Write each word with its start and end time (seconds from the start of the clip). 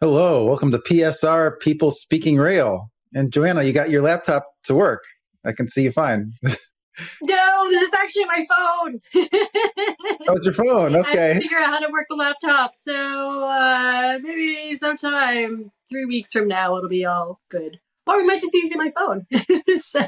Hello, 0.00 0.44
welcome 0.44 0.70
to 0.70 0.78
PSR 0.78 1.58
People 1.58 1.90
Speaking 1.90 2.36
Rail. 2.36 2.92
And 3.14 3.32
Joanna, 3.32 3.64
you 3.64 3.72
got 3.72 3.90
your 3.90 4.00
laptop 4.00 4.46
to 4.62 4.74
work. 4.76 5.02
I 5.44 5.50
can 5.50 5.68
see 5.68 5.82
you 5.82 5.90
fine. 5.90 6.34
no, 6.44 7.68
this 7.68 7.82
is 7.82 7.94
actually 7.94 8.26
my 8.26 8.46
phone. 8.48 9.00
oh, 9.16 10.34
it's 10.36 10.44
your 10.44 10.54
phone. 10.54 10.94
Okay. 10.94 11.32
I 11.32 11.40
figure 11.40 11.58
out 11.58 11.70
how 11.70 11.80
to 11.80 11.90
work 11.90 12.06
the 12.08 12.14
laptop. 12.14 12.76
So 12.76 13.42
uh, 13.42 14.20
maybe 14.22 14.76
sometime 14.76 15.72
three 15.90 16.04
weeks 16.04 16.30
from 16.30 16.46
now, 16.46 16.76
it'll 16.76 16.88
be 16.88 17.04
all 17.04 17.40
good. 17.50 17.80
Or 18.06 18.18
we 18.18 18.24
might 18.24 18.40
just 18.40 18.52
be 18.52 18.58
using 18.58 18.78
my 18.78 18.92
phone. 18.96 19.26
so. 19.78 20.06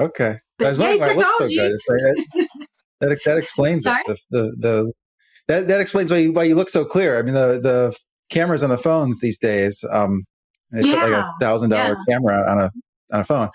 Okay. 0.00 0.38
But 0.56 0.66
I 0.66 0.68
was 0.70 0.78
wondering 0.78 1.00
why 1.18 1.22
it 1.22 1.26
so 1.36 1.48
good. 1.48 1.72
Like, 2.38 2.48
that, 3.02 3.20
that 3.26 3.36
explains 3.36 3.84
it. 3.84 3.94
The, 4.06 4.16
the, 4.30 4.56
the, 4.58 4.92
that, 5.48 5.68
that 5.68 5.82
explains 5.82 6.10
why 6.10 6.16
you, 6.16 6.32
why 6.32 6.44
you 6.44 6.54
look 6.54 6.70
so 6.70 6.86
clear. 6.86 7.18
I 7.18 7.22
mean, 7.22 7.34
the, 7.34 7.60
the 7.60 7.94
cameras 8.30 8.62
on 8.62 8.70
the 8.70 8.78
phones 8.78 9.20
these 9.20 9.38
days. 9.38 9.84
Um, 9.90 10.24
they 10.70 10.88
yeah. 10.88 11.00
put 11.00 11.10
like 11.10 11.24
a 11.24 11.32
thousand 11.40 11.70
dollar 11.70 11.96
camera 12.08 12.44
on 12.50 12.58
a 12.58 12.70
on 13.12 13.20
a 13.20 13.24
phone. 13.24 13.50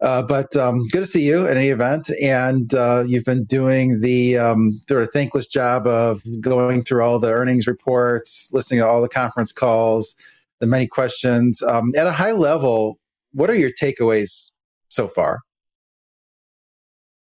Uh, 0.00 0.22
but 0.22 0.54
um, 0.56 0.86
good 0.92 1.00
to 1.00 1.06
see 1.06 1.26
you 1.26 1.44
at 1.46 1.56
any 1.56 1.70
event, 1.70 2.08
and 2.22 2.72
uh, 2.74 3.02
you've 3.04 3.24
been 3.24 3.44
doing 3.44 4.00
the 4.00 4.38
um, 4.38 4.72
sort 4.88 5.02
of 5.02 5.10
thankless 5.12 5.48
job 5.48 5.88
of 5.88 6.22
going 6.40 6.84
through 6.84 7.02
all 7.02 7.18
the 7.18 7.32
earnings 7.32 7.66
reports, 7.66 8.48
listening 8.52 8.78
to 8.78 8.86
all 8.86 9.02
the 9.02 9.08
conference 9.08 9.50
calls, 9.50 10.14
the 10.60 10.68
many 10.68 10.86
questions. 10.86 11.62
Um, 11.62 11.92
at 11.96 12.06
a 12.06 12.12
high 12.12 12.30
level, 12.30 13.00
what 13.32 13.50
are 13.50 13.56
your 13.56 13.72
takeaways 13.72 14.52
so 14.88 15.08
far? 15.08 15.40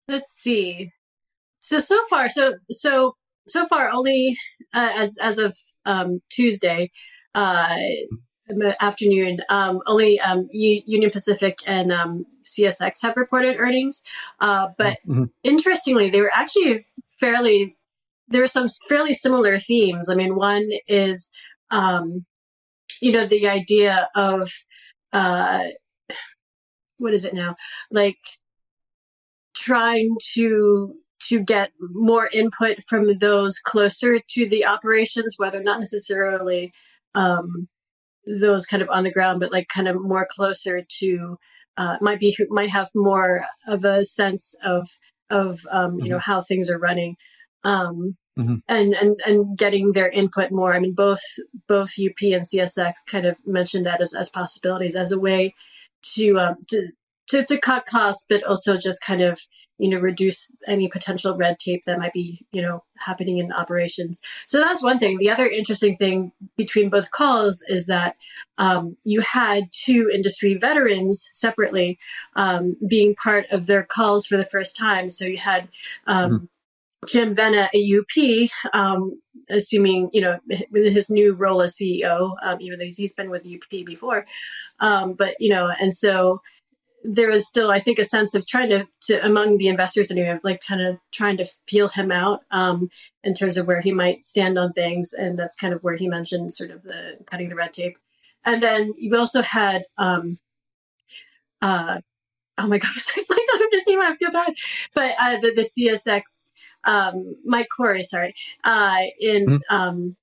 Let's 0.08 0.30
see. 0.30 0.92
So 1.60 1.78
so 1.78 2.00
far, 2.08 2.30
so 2.30 2.54
so 2.70 3.16
so 3.46 3.66
far, 3.68 3.90
only 3.90 4.36
uh, 4.72 4.92
as 4.96 5.18
as 5.18 5.38
of 5.38 5.54
um, 5.84 6.20
Tuesday 6.30 6.90
uh, 7.34 7.76
afternoon, 8.80 9.40
um, 9.48 9.80
only 9.86 10.20
um, 10.20 10.48
U- 10.52 10.82
Union 10.86 11.10
Pacific 11.10 11.58
and 11.66 11.92
um, 11.92 12.26
CSX 12.44 13.02
have 13.02 13.16
reported 13.16 13.56
earnings. 13.58 14.02
Uh, 14.40 14.68
but 14.78 14.98
mm-hmm. 15.08 15.24
interestingly, 15.42 16.10
they 16.10 16.20
were 16.20 16.32
actually 16.34 16.86
fairly. 17.18 17.76
There 18.28 18.42
are 18.42 18.48
some 18.48 18.68
fairly 18.88 19.12
similar 19.12 19.58
themes. 19.58 20.08
I 20.08 20.14
mean, 20.14 20.36
one 20.36 20.70
is, 20.88 21.30
um, 21.70 22.24
you 23.00 23.12
know, 23.12 23.26
the 23.26 23.46
idea 23.46 24.08
of 24.14 24.50
uh, 25.12 25.64
what 26.96 27.12
is 27.12 27.24
it 27.24 27.34
now? 27.34 27.56
Like 27.90 28.16
trying 29.54 30.16
to 30.34 30.94
to 31.28 31.42
get 31.42 31.70
more 31.78 32.28
input 32.32 32.78
from 32.88 33.18
those 33.18 33.58
closer 33.58 34.20
to 34.30 34.48
the 34.48 34.64
operations, 34.64 35.34
whether 35.38 35.62
not 35.62 35.78
necessarily 35.78 36.72
um, 37.14 37.68
those 38.26 38.66
kind 38.66 38.82
of 38.82 38.90
on 38.90 39.04
the 39.04 39.12
ground, 39.12 39.40
but 39.40 39.52
like 39.52 39.68
kind 39.68 39.88
of 39.88 40.00
more 40.00 40.26
closer 40.30 40.82
to 41.00 41.36
uh, 41.76 41.96
might 42.00 42.20
be 42.20 42.36
might 42.50 42.70
have 42.70 42.88
more 42.94 43.44
of 43.66 43.84
a 43.84 44.04
sense 44.04 44.54
of 44.64 44.88
of 45.30 45.60
um, 45.70 45.92
mm-hmm. 45.92 46.04
you 46.04 46.10
know 46.10 46.16
mm-hmm. 46.18 46.30
how 46.30 46.42
things 46.42 46.70
are 46.70 46.78
running. 46.78 47.16
Um, 47.64 48.16
mm-hmm. 48.38 48.56
and, 48.68 48.94
and 48.94 49.20
and 49.24 49.56
getting 49.56 49.92
their 49.92 50.08
input 50.08 50.50
more. 50.50 50.74
I 50.74 50.80
mean, 50.80 50.94
both 50.94 51.22
both 51.68 51.92
UP 51.98 52.20
and 52.22 52.44
CSX 52.44 52.94
kind 53.08 53.26
of 53.26 53.36
mentioned 53.46 53.86
that 53.86 54.00
as, 54.00 54.14
as 54.14 54.30
possibilities 54.30 54.96
as 54.96 55.12
a 55.12 55.20
way 55.20 55.54
to 56.14 56.38
um, 56.38 56.56
to, 56.68 56.88
to 57.28 57.44
to 57.44 57.58
cut 57.58 57.86
costs, 57.86 58.26
but 58.28 58.42
also 58.44 58.76
just 58.76 59.02
kind 59.02 59.22
of 59.22 59.40
you 59.82 59.88
know 59.88 59.98
reduce 59.98 60.56
any 60.68 60.86
potential 60.86 61.36
red 61.36 61.58
tape 61.58 61.84
that 61.86 61.98
might 61.98 62.12
be 62.12 62.46
you 62.52 62.62
know 62.62 62.84
happening 62.96 63.38
in 63.38 63.50
operations. 63.50 64.22
So 64.46 64.60
that's 64.60 64.80
one 64.80 65.00
thing. 65.00 65.18
The 65.18 65.28
other 65.28 65.48
interesting 65.48 65.96
thing 65.96 66.30
between 66.56 66.88
both 66.88 67.10
calls 67.10 67.64
is 67.68 67.86
that 67.86 68.14
um, 68.58 68.96
you 69.02 69.22
had 69.22 69.64
two 69.72 70.08
industry 70.14 70.54
veterans 70.54 71.28
separately 71.32 71.98
um, 72.36 72.76
being 72.86 73.16
part 73.16 73.46
of 73.50 73.66
their 73.66 73.82
calls 73.82 74.24
for 74.24 74.36
the 74.36 74.46
first 74.46 74.76
time. 74.76 75.10
So 75.10 75.24
you 75.24 75.38
had 75.38 75.68
um, 76.06 76.30
mm-hmm. 76.30 76.44
Jim 77.08 77.34
Vena 77.34 77.68
at 77.74 77.74
UP, 77.74 78.50
um, 78.72 79.20
assuming 79.50 80.10
you 80.12 80.20
know 80.20 80.38
with 80.70 80.92
his 80.92 81.10
new 81.10 81.34
role 81.34 81.60
as 81.60 81.76
CEO, 81.76 82.36
um, 82.44 82.60
even 82.60 82.78
though 82.78 82.84
he's 82.84 83.14
been 83.16 83.30
with 83.30 83.44
UP 83.44 83.84
before, 83.84 84.26
um, 84.78 85.14
but 85.14 85.34
you 85.40 85.48
know, 85.48 85.72
and 85.80 85.92
so 85.92 86.40
there 87.04 87.30
was 87.30 87.46
still, 87.46 87.70
I 87.70 87.80
think, 87.80 87.98
a 87.98 88.04
sense 88.04 88.34
of 88.34 88.46
trying 88.46 88.70
to, 88.70 88.86
to 89.02 89.24
among 89.24 89.58
the 89.58 89.68
investors 89.68 90.10
anyway, 90.10 90.38
like 90.42 90.60
kind 90.66 90.80
of 90.80 90.98
trying 91.12 91.36
to 91.38 91.46
feel 91.68 91.88
him 91.88 92.12
out 92.12 92.40
um, 92.50 92.88
in 93.24 93.34
terms 93.34 93.56
of 93.56 93.66
where 93.66 93.80
he 93.80 93.92
might 93.92 94.24
stand 94.24 94.58
on 94.58 94.72
things, 94.72 95.12
and 95.12 95.38
that's 95.38 95.56
kind 95.56 95.74
of 95.74 95.82
where 95.82 95.96
he 95.96 96.08
mentioned 96.08 96.52
sort 96.52 96.70
of 96.70 96.82
the 96.82 97.18
cutting 97.26 97.48
the 97.48 97.54
red 97.54 97.72
tape. 97.72 97.96
And 98.44 98.62
then 98.62 98.94
you 98.96 99.16
also 99.16 99.42
had, 99.42 99.84
um, 99.98 100.38
uh, 101.60 101.98
oh 102.58 102.66
my 102.66 102.78
gosh, 102.78 103.18
I 103.18 103.24
don't 103.28 103.60
know 103.60 103.66
his 103.70 103.86
name. 103.86 104.00
I 104.00 104.16
feel 104.16 104.32
bad, 104.32 104.54
but 104.94 105.14
uh, 105.18 105.40
the 105.40 105.52
the 105.54 105.62
CSX 105.62 106.48
um, 106.84 107.36
Mike 107.44 107.68
Cory, 107.74 108.02
sorry, 108.02 108.34
uh, 108.64 108.98
in 109.20 109.46
mm-hmm. 109.46 109.74
um, 109.74 110.16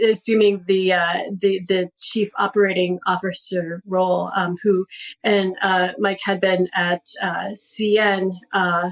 assuming 0.00 0.64
the 0.66 0.92
uh, 0.92 1.14
the 1.30 1.60
the 1.66 1.90
chief 2.00 2.30
operating 2.38 2.98
officer 3.06 3.82
role, 3.86 4.30
um, 4.34 4.56
who 4.62 4.86
and 5.22 5.56
uh, 5.62 5.88
Mike 5.98 6.20
had 6.24 6.40
been 6.40 6.68
at 6.74 7.06
uh, 7.22 7.50
CN 7.54 8.38
uh, 8.52 8.90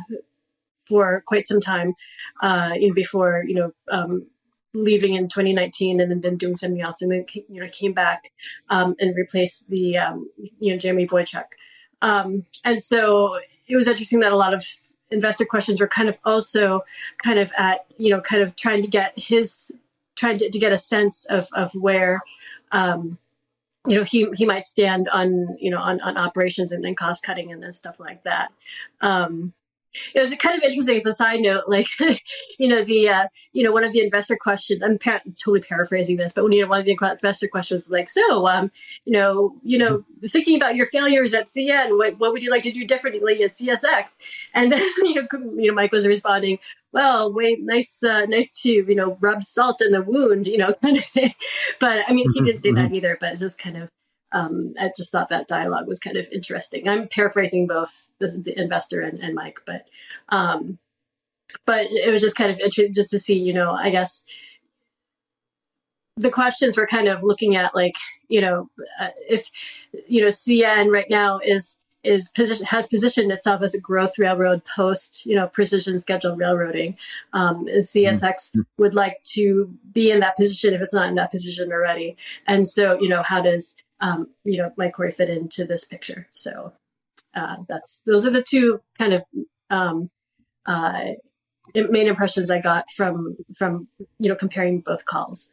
for 0.89 1.23
quite 1.27 1.47
some 1.47 1.61
time, 1.61 1.95
uh, 2.43 2.71
even 2.79 2.95
before 2.95 3.45
you 3.47 3.55
know. 3.55 3.73
Um, 3.91 4.27
leaving 4.75 5.15
in 5.15 5.27
2019 5.27 6.01
and 6.01 6.11
then, 6.11 6.21
then 6.21 6.37
doing 6.37 6.55
something 6.55 6.83
else 6.83 7.01
and 7.01 7.11
then 7.11 7.25
you 7.49 7.59
know 7.59 7.67
came 7.73 7.95
back 7.95 8.31
um, 8.69 8.95
and 9.01 9.17
replaced 9.17 9.71
the 9.71 9.97
um, 9.97 10.29
you 10.59 10.71
know 10.71 10.79
Jeremy 10.79 11.07
Boychuk 11.07 11.47
um, 12.03 12.45
and 12.63 12.83
so 12.83 13.39
it 13.69 13.75
was 13.75 13.89
interesting 13.89 14.21
that 14.21 14.33
a 14.33 14.37
lot 14.37 14.53
of 14.53 14.67
investor 15.11 15.45
questions 15.45 15.81
were 15.81 15.89
kind 15.89 16.09
of 16.09 16.19
also 16.25 16.83
kind 17.19 17.39
of 17.39 17.53
at 17.57 17.87
you 17.97 18.11
know 18.11 18.21
kind 18.21 18.43
of 18.43 18.57
trying 18.57 18.83
to 18.83 18.89
get 18.89 19.13
his 19.17 19.73
trying 20.17 20.39
to, 20.39 20.51
to 20.51 20.59
get 20.59 20.73
a 20.73 20.79
sense 20.79 21.25
of, 21.27 21.49
of 21.53 21.73
where 21.75 22.21
um, 22.73 23.19
you 23.87 23.97
know 23.97 24.05
he 24.05 24.27
he 24.35 24.45
might 24.45 24.65
stand 24.65 25.09
on 25.11 25.57
you 25.61 25.71
know 25.71 25.79
on, 25.79 26.01
on 26.01 26.17
operations 26.17 26.73
and, 26.73 26.85
and 26.85 26.97
cost 26.97 27.23
cutting 27.23 27.53
and 27.53 27.63
then 27.63 27.73
stuff 27.73 28.01
like 28.01 28.23
that. 28.25 28.51
Um, 29.01 29.53
it 30.15 30.21
was 30.21 30.35
kind 30.37 30.57
of 30.57 30.63
interesting 30.63 30.97
as 30.97 31.07
a 31.07 31.13
side 31.13 31.41
note 31.41 31.65
like 31.67 31.87
you 32.59 32.69
know 32.69 32.83
the 32.83 33.09
uh, 33.09 33.29
you 33.53 33.63
know 33.63 33.73
one 33.73 33.85
of 33.85 33.93
the 33.93 34.01
investor 34.01 34.37
questions 34.37 34.83
i'm 34.83 34.99
pa- 34.99 35.21
totally 35.43 35.61
paraphrasing 35.61 36.17
this 36.17 36.33
but 36.33 36.45
when 36.45 36.53
you 36.53 36.63
know 36.63 36.69
one 36.69 36.81
of 36.81 36.87
the 36.87 36.99
investor 37.01 37.49
questions 37.49 37.85
was 37.85 37.91
like 37.91 38.09
so 38.09 38.47
um 38.47 38.71
you 39.05 39.13
know 39.13 39.55
you 39.63 39.79
know 39.79 40.05
thinking 40.29 40.57
about 40.57 40.77
your 40.77 40.87
failures 40.87 41.35
at 41.35 41.47
cn 41.47 41.97
what, 41.97 42.19
what 42.19 42.33
would 42.33 42.43
you 42.43 42.51
like 42.51 42.63
to 42.63 42.73
do 42.73 42.87
differently 42.87 43.43
at 43.43 43.51
csx 43.51 44.19
and 44.55 44.73
then 44.73 44.81
you 44.99 45.15
know 45.15 45.27
you 45.57 45.69
know 45.69 45.75
mike 45.75 45.93
was 45.93 46.07
responding 46.07 46.59
well 46.93 47.33
wait 47.33 47.63
nice 47.63 48.03
uh, 48.03 48.25
nice 48.27 48.51
to 48.51 48.71
you 48.71 48.95
know 48.95 49.17
rub 49.21 49.43
salt 49.43 49.81
in 49.81 49.93
the 49.93 50.03
wound 50.03 50.47
you 50.47 50.59
know 50.59 50.73
kind 50.83 50.97
of 50.97 51.05
thing 51.05 51.35
but 51.81 52.05
i 52.09 52.13
mean 52.13 52.31
he 52.33 52.41
didn't 52.41 52.61
say 52.61 52.73
that 52.73 52.87
mm-hmm. 52.87 52.95
either 52.97 53.17
but 53.21 53.33
it's 53.33 53.41
just 53.41 53.59
kind 53.61 53.77
of 53.77 53.89
um, 54.37 54.75
I 54.79 54.91
just 54.95 55.11
thought 55.11 55.31
that 55.31 55.49
dialogue 55.49 55.89
was 55.89 55.99
kind 55.99 56.17
of 56.17 56.29
interesting. 56.31 56.89
I'm 56.89 57.09
paraphrasing 57.09 57.67
both 57.67 58.11
the, 58.19 58.29
the 58.29 58.59
investor 58.61 59.01
and, 59.01 59.19
and, 59.21 59.35
Mike, 59.35 59.61
but 59.67 59.87
um, 60.29 60.79
but 61.65 61.87
it 61.91 62.11
was 62.11 62.21
just 62.21 62.37
kind 62.37 62.51
of 62.51 62.59
interesting 62.59 62.93
just 62.93 63.11
to 63.11 63.19
see, 63.19 63.39
you 63.39 63.55
know, 63.55 63.73
I 63.73 63.91
guess 63.91 64.27
the 66.17 66.31
questions 66.31 66.77
were 66.77 66.87
kind 66.87 67.09
of 67.09 67.23
looking 67.23 67.57
at 67.57 67.75
like, 67.75 67.97
you 68.29 68.41
know, 68.41 68.69
uh, 69.01 69.11
if 69.29 69.51
you 70.07 70.21
know 70.21 70.29
CN 70.29 70.93
right 70.93 71.09
now 71.09 71.39
is 71.39 71.79
is 72.05 72.31
position 72.33 72.67
has 72.67 72.87
positioned 72.89 73.33
itself 73.33 73.63
as 73.63 73.75
a 73.75 73.81
growth 73.81 74.17
railroad 74.17 74.63
post 74.65 75.27
you 75.27 75.35
know 75.35 75.49
precision 75.49 75.99
scheduled 75.99 76.39
railroading 76.39 76.97
um, 77.33 77.67
csx 77.67 78.23
mm-hmm. 78.23 78.61
would 78.79 78.95
like 78.95 79.21
to 79.25 79.69
be 79.93 80.13
in 80.13 80.21
that 80.21 80.37
position 80.37 80.73
if 80.73 80.81
it's 80.81 80.95
not 80.95 81.09
in 81.09 81.17
that 81.17 81.33
position 81.33 81.73
already 81.73 82.17
and 82.47 82.69
so 82.69 82.97
you 83.01 83.09
know 83.09 83.25
how 83.25 83.41
does 83.41 83.77
um, 84.01 84.29
you 84.45 84.59
know, 84.59 84.71
Mike 84.77 84.95
Cory 84.95 85.13
fit 85.13 85.31
into 85.31 85.65
this 85.65 85.85
picture. 85.85 86.29
So 86.33 86.73
uh, 87.35 87.57
that's 87.69 88.01
those 88.07 88.27
are 88.27 88.31
the 88.31 88.43
two 88.43 88.81
kind 88.99 89.13
of 89.13 89.25
um, 89.71 90.11
uh, 90.67 91.13
main 91.75 92.07
impressions 92.07 92.51
I 92.51 92.61
got 92.61 92.91
from 92.91 93.37
from 93.57 93.89
you 94.19 94.29
know 94.29 94.37
comparing 94.37 94.81
both 94.81 95.05
calls. 95.05 95.51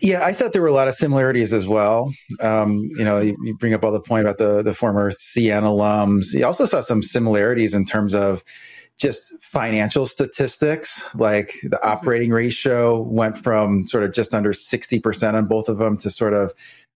Yeah, 0.00 0.24
I 0.24 0.32
thought 0.32 0.52
there 0.52 0.62
were 0.62 0.68
a 0.68 0.72
lot 0.72 0.86
of 0.86 0.94
similarities 0.94 1.52
as 1.52 1.66
well. 1.66 2.12
Um, 2.40 2.84
you 2.96 3.04
know, 3.04 3.18
you, 3.18 3.36
you, 3.42 3.56
bring 3.56 3.74
up 3.74 3.84
all 3.84 3.90
the 3.90 4.00
point 4.00 4.24
about 4.24 4.38
the 4.38 4.62
the 4.62 4.74
former 4.74 5.10
CN 5.10 5.62
alums. 5.64 6.32
You 6.32 6.46
also 6.46 6.64
saw 6.64 6.80
some 6.80 7.02
similarities 7.02 7.74
in 7.74 7.84
terms 7.84 8.14
of 8.14 8.44
just 9.00 9.32
financial 9.42 10.06
statistics, 10.06 11.08
like 11.14 11.54
the 11.62 11.70
mm-hmm. 11.70 11.88
operating 11.88 12.30
ratio 12.30 13.00
went 13.00 13.36
from 13.36 13.86
sort 13.86 14.04
of 14.04 14.12
just 14.12 14.34
under 14.34 14.52
60% 14.52 15.34
on 15.34 15.46
both 15.46 15.68
of 15.68 15.78
them 15.78 15.96
to 15.98 16.10
sort 16.10 16.34
of, 16.34 16.52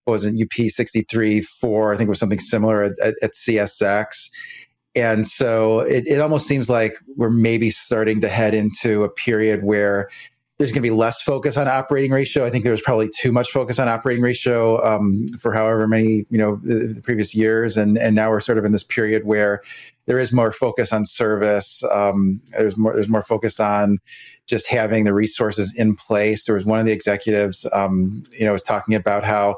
wasn't 0.06 0.40
UP 0.40 0.52
63, 0.52 1.40
4, 1.40 1.94
I 1.94 1.96
think 1.96 2.08
it 2.08 2.10
was 2.10 2.18
something 2.18 2.38
similar 2.38 2.82
at, 2.82 2.92
at, 3.02 3.14
at 3.22 3.32
CSX. 3.32 4.30
And 4.94 5.26
so 5.26 5.80
it, 5.80 6.06
it 6.06 6.20
almost 6.20 6.46
seems 6.46 6.68
like 6.68 6.98
we're 7.16 7.30
maybe 7.30 7.70
starting 7.70 8.20
to 8.20 8.28
head 8.28 8.54
into 8.54 9.02
a 9.02 9.08
period 9.08 9.64
where 9.64 10.08
there's 10.58 10.70
going 10.70 10.82
to 10.82 10.88
be 10.88 10.90
less 10.90 11.20
focus 11.20 11.56
on 11.56 11.66
operating 11.66 12.12
ratio. 12.12 12.44
I 12.44 12.50
think 12.50 12.62
there 12.62 12.72
was 12.72 12.80
probably 12.80 13.08
too 13.18 13.32
much 13.32 13.50
focus 13.50 13.78
on 13.78 13.88
operating 13.88 14.22
ratio 14.22 14.80
um, 14.84 15.26
for 15.40 15.52
however 15.52 15.88
many 15.88 16.26
you 16.30 16.38
know 16.38 16.60
the, 16.62 16.92
the, 16.94 17.02
previous 17.02 17.34
years, 17.34 17.76
and 17.76 17.98
and 17.98 18.14
now 18.14 18.30
we're 18.30 18.40
sort 18.40 18.58
of 18.58 18.64
in 18.64 18.70
this 18.70 18.84
period 18.84 19.24
where 19.24 19.62
there 20.06 20.18
is 20.18 20.32
more 20.32 20.52
focus 20.52 20.92
on 20.92 21.06
service. 21.06 21.82
Um, 21.92 22.40
there's 22.52 22.76
more 22.76 22.94
there's 22.94 23.08
more 23.08 23.22
focus 23.22 23.60
on 23.60 23.98
just 24.46 24.68
having 24.68 25.04
the 25.04 25.14
resources 25.14 25.74
in 25.74 25.96
place. 25.96 26.44
There 26.44 26.54
was 26.54 26.64
one 26.64 26.78
of 26.78 26.86
the 26.86 26.92
executives, 26.92 27.66
um, 27.72 28.22
you 28.32 28.44
know, 28.44 28.52
was 28.52 28.62
talking 28.62 28.94
about 28.94 29.24
how 29.24 29.56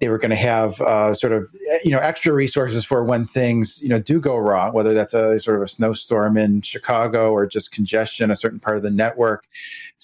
they 0.00 0.08
were 0.08 0.18
going 0.18 0.30
to 0.30 0.36
have 0.36 0.80
uh, 0.80 1.14
sort 1.14 1.32
of 1.32 1.54
you 1.84 1.90
know 1.90 1.98
extra 1.98 2.32
resources 2.32 2.84
for 2.84 3.04
when 3.04 3.24
things 3.24 3.80
you 3.82 3.88
know 3.88 4.00
do 4.00 4.20
go 4.20 4.36
wrong, 4.36 4.72
whether 4.72 4.94
that's 4.94 5.14
a 5.14 5.38
sort 5.38 5.56
of 5.56 5.62
a 5.62 5.68
snowstorm 5.68 6.36
in 6.36 6.62
Chicago 6.62 7.30
or 7.30 7.46
just 7.46 7.72
congestion 7.72 8.30
a 8.30 8.36
certain 8.36 8.60
part 8.60 8.76
of 8.76 8.82
the 8.82 8.90
network. 8.90 9.46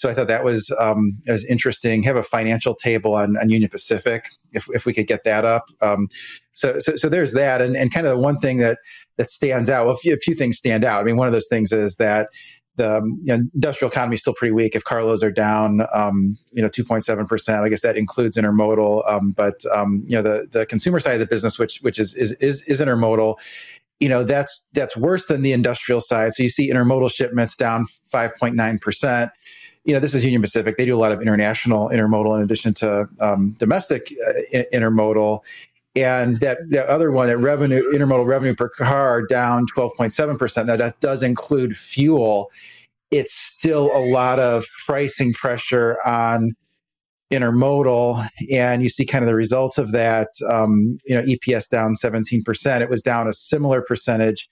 So 0.00 0.08
I 0.08 0.14
thought 0.14 0.28
that 0.28 0.44
was 0.44 0.74
um, 0.80 1.18
was 1.28 1.44
interesting. 1.44 2.02
Have 2.04 2.16
a 2.16 2.22
financial 2.22 2.74
table 2.74 3.14
on, 3.14 3.36
on 3.36 3.50
Union 3.50 3.68
Pacific 3.68 4.30
if 4.52 4.66
if 4.72 4.86
we 4.86 4.94
could 4.94 5.06
get 5.06 5.24
that 5.24 5.44
up. 5.44 5.66
Um, 5.82 6.08
so, 6.54 6.78
so 6.80 6.96
so 6.96 7.10
there's 7.10 7.34
that, 7.34 7.60
and 7.60 7.76
and 7.76 7.92
kind 7.92 8.06
of 8.06 8.12
the 8.12 8.18
one 8.18 8.38
thing 8.38 8.56
that 8.58 8.78
that 9.18 9.28
stands 9.28 9.68
out. 9.68 9.84
Well, 9.84 9.94
a 9.94 9.98
few, 9.98 10.14
a 10.14 10.16
few 10.16 10.34
things 10.34 10.56
stand 10.56 10.86
out. 10.86 11.02
I 11.02 11.04
mean, 11.04 11.18
one 11.18 11.26
of 11.26 11.34
those 11.34 11.48
things 11.48 11.70
is 11.70 11.96
that 11.96 12.30
the 12.76 12.96
um, 12.96 13.18
you 13.20 13.36
know, 13.36 13.44
industrial 13.54 13.90
economy 13.90 14.14
is 14.14 14.20
still 14.20 14.32
pretty 14.32 14.52
weak. 14.52 14.74
If 14.74 14.84
carloads 14.84 15.22
are 15.22 15.30
down, 15.30 15.82
um, 15.92 16.38
you 16.52 16.62
know, 16.62 16.68
2.7 16.68 17.28
percent, 17.28 17.62
I 17.62 17.68
guess 17.68 17.82
that 17.82 17.98
includes 17.98 18.38
intermodal. 18.38 19.06
Um, 19.06 19.32
but 19.32 19.60
um, 19.74 20.02
you 20.06 20.16
know, 20.16 20.22
the 20.22 20.48
the 20.50 20.64
consumer 20.64 20.98
side 20.98 21.12
of 21.12 21.20
the 21.20 21.26
business, 21.26 21.58
which 21.58 21.80
which 21.82 21.98
is 21.98 22.14
is 22.14 22.32
is, 22.40 22.62
is 22.62 22.80
intermodal, 22.80 23.36
you 23.98 24.08
know, 24.08 24.24
that's 24.24 24.66
that's 24.72 24.96
worse 24.96 25.26
than 25.26 25.42
the 25.42 25.52
industrial 25.52 26.00
side. 26.00 26.32
So 26.32 26.42
you 26.42 26.48
see 26.48 26.72
intermodal 26.72 27.12
shipments 27.12 27.54
down 27.54 27.84
5.9 28.10 28.80
percent. 28.80 29.30
You 29.84 29.94
know, 29.94 30.00
this 30.00 30.14
is 30.14 30.24
Union 30.24 30.42
Pacific. 30.42 30.76
They 30.76 30.84
do 30.84 30.96
a 30.96 30.98
lot 30.98 31.12
of 31.12 31.20
international 31.20 31.88
intermodal 31.88 32.36
in 32.36 32.42
addition 32.42 32.74
to 32.74 33.08
um, 33.20 33.52
domestic 33.58 34.12
uh, 34.26 34.62
intermodal. 34.72 35.40
And 35.96 36.38
that 36.38 36.58
the 36.68 36.88
other 36.88 37.10
one 37.10 37.26
that 37.28 37.38
revenue 37.38 37.82
intermodal 37.92 38.26
revenue 38.26 38.54
per 38.54 38.68
car 38.68 39.22
down 39.26 39.66
12.7% 39.76 40.66
now 40.66 40.76
that 40.76 41.00
does 41.00 41.22
include 41.22 41.76
fuel. 41.76 42.50
It's 43.10 43.32
still 43.32 43.90
a 43.96 43.98
lot 43.98 44.38
of 44.38 44.66
pricing 44.86 45.32
pressure 45.32 45.98
on 46.06 46.54
intermodal 47.32 48.24
and 48.52 48.82
you 48.82 48.88
see 48.88 49.04
kind 49.04 49.24
of 49.24 49.28
the 49.28 49.34
results 49.34 49.78
of 49.78 49.92
that. 49.92 50.28
Um, 50.48 50.98
you 51.04 51.14
know 51.14 51.22
eps 51.22 51.68
down 51.68 51.94
17% 51.94 52.80
it 52.80 52.90
was 52.90 53.02
down 53.02 53.26
a 53.26 53.32
similar 53.32 53.82
percentage 53.82 54.48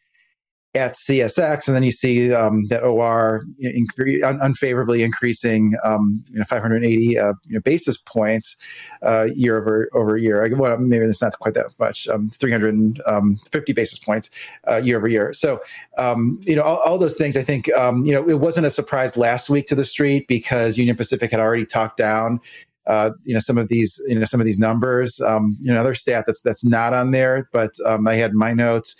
at 0.78 0.94
CSX, 0.94 1.66
and 1.66 1.76
then 1.76 1.82
you 1.82 1.92
see 1.92 2.32
um, 2.32 2.66
that 2.66 2.82
OR 2.82 3.44
incre- 3.62 4.24
un- 4.24 4.38
unfavorably 4.40 5.02
increasing, 5.02 5.74
um, 5.84 6.22
you 6.30 6.38
know, 6.38 6.44
580 6.44 7.18
uh, 7.18 7.32
you 7.46 7.54
know, 7.54 7.60
basis 7.60 7.96
points 7.98 8.56
uh, 9.02 9.26
year 9.34 9.58
over 9.58 9.90
over 9.94 10.16
year. 10.16 10.48
Well, 10.56 10.78
maybe 10.78 11.04
it's 11.04 11.22
not 11.22 11.38
quite 11.38 11.54
that 11.54 11.66
much, 11.78 12.08
um, 12.08 12.30
350 12.30 13.02
um, 13.06 13.38
basis 13.74 13.98
points 13.98 14.30
uh, 14.68 14.76
year 14.76 14.96
over 14.96 15.08
year. 15.08 15.32
So, 15.32 15.60
um, 15.98 16.38
you 16.42 16.56
know, 16.56 16.62
all, 16.62 16.80
all, 16.86 16.98
those 16.98 17.16
things. 17.16 17.36
I 17.36 17.42
think 17.42 17.72
um, 17.74 18.04
you 18.04 18.12
know 18.12 18.28
it 18.28 18.40
wasn't 18.40 18.66
a 18.66 18.70
surprise 18.70 19.16
last 19.16 19.50
week 19.50 19.66
to 19.66 19.74
the 19.74 19.84
street 19.84 20.26
because 20.28 20.78
Union 20.78 20.96
Pacific 20.96 21.30
had 21.30 21.40
already 21.40 21.66
talked 21.66 21.96
down 21.96 22.40
uh, 22.88 23.10
you 23.22 23.34
know 23.34 23.40
some 23.40 23.58
of 23.58 23.68
these 23.68 24.02
you 24.08 24.18
know 24.18 24.24
some 24.24 24.40
of 24.40 24.46
these 24.46 24.58
numbers. 24.58 25.20
Um, 25.20 25.56
you 25.60 25.66
know, 25.66 25.74
another 25.74 25.94
stat 25.94 26.24
that's 26.26 26.42
that's 26.42 26.64
not 26.64 26.94
on 26.94 27.12
there, 27.12 27.48
but 27.52 27.72
um, 27.86 28.08
I 28.08 28.14
had 28.14 28.32
my 28.32 28.52
notes 28.52 28.96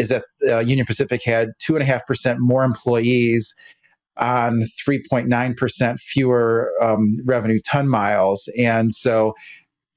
is 0.00 0.08
that 0.08 0.24
uh, 0.48 0.58
Union 0.60 0.86
Pacific 0.86 1.22
had 1.22 1.50
2.5% 1.60 2.38
more 2.38 2.64
employees 2.64 3.54
on 4.16 4.62
3.9% 4.86 6.00
fewer 6.00 6.72
um, 6.80 7.18
revenue 7.24 7.60
ton 7.70 7.88
miles. 7.88 8.48
And 8.58 8.92
so, 8.92 9.34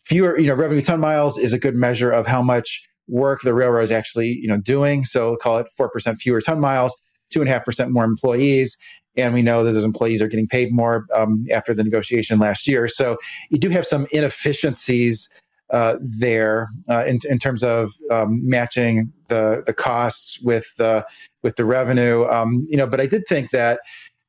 fewer, 0.06 0.38
you 0.38 0.48
know, 0.48 0.54
revenue 0.54 0.82
ton 0.82 1.00
miles 1.00 1.38
is 1.38 1.54
a 1.54 1.60
good 1.60 1.76
measure 1.76 2.12
of 2.12 2.28
how 2.28 2.42
much 2.42 2.84
work 3.08 3.42
the 3.42 3.54
railroad 3.54 3.82
is 3.82 3.92
actually, 3.92 4.40
you 4.42 4.48
know, 4.48 4.60
doing. 4.60 5.06
So, 5.06 5.38
call 5.38 5.58
it 5.58 5.68
4% 5.80 6.18
fewer 6.18 6.42
ton 6.42 6.60
miles, 6.60 7.00
2.5% 7.34 7.92
more 7.92 8.04
employees. 8.04 8.78
And 9.16 9.34
we 9.34 9.42
know 9.42 9.64
that 9.64 9.72
those 9.74 9.84
employees 9.84 10.22
are 10.22 10.28
getting 10.28 10.48
paid 10.48 10.74
more 10.74 11.06
um, 11.14 11.46
after 11.52 11.74
the 11.74 11.84
negotiation 11.84 12.40
last 12.40 12.68
year. 12.68 12.88
So, 12.90 13.18
you 13.50 13.58
do 13.58 13.70
have 13.70 13.86
some 13.86 14.06
inefficiencies 14.12 15.30
uh, 15.74 15.98
there 16.00 16.70
uh, 16.88 17.04
in, 17.06 17.20
in 17.30 17.40
terms 17.40 17.64
of 17.64 17.92
um, 18.12 18.48
matching 18.48 19.12
the 19.28 19.64
the 19.66 19.74
costs 19.74 20.40
with 20.42 20.66
the 20.78 21.06
with 21.42 21.56
the 21.56 21.66
revenue. 21.66 22.26
Um, 22.26 22.66
you 22.70 22.78
know, 22.78 22.88
but 22.88 23.02
I 23.02 23.08
did 23.08 23.24
think 23.28 23.50
that 23.50 23.80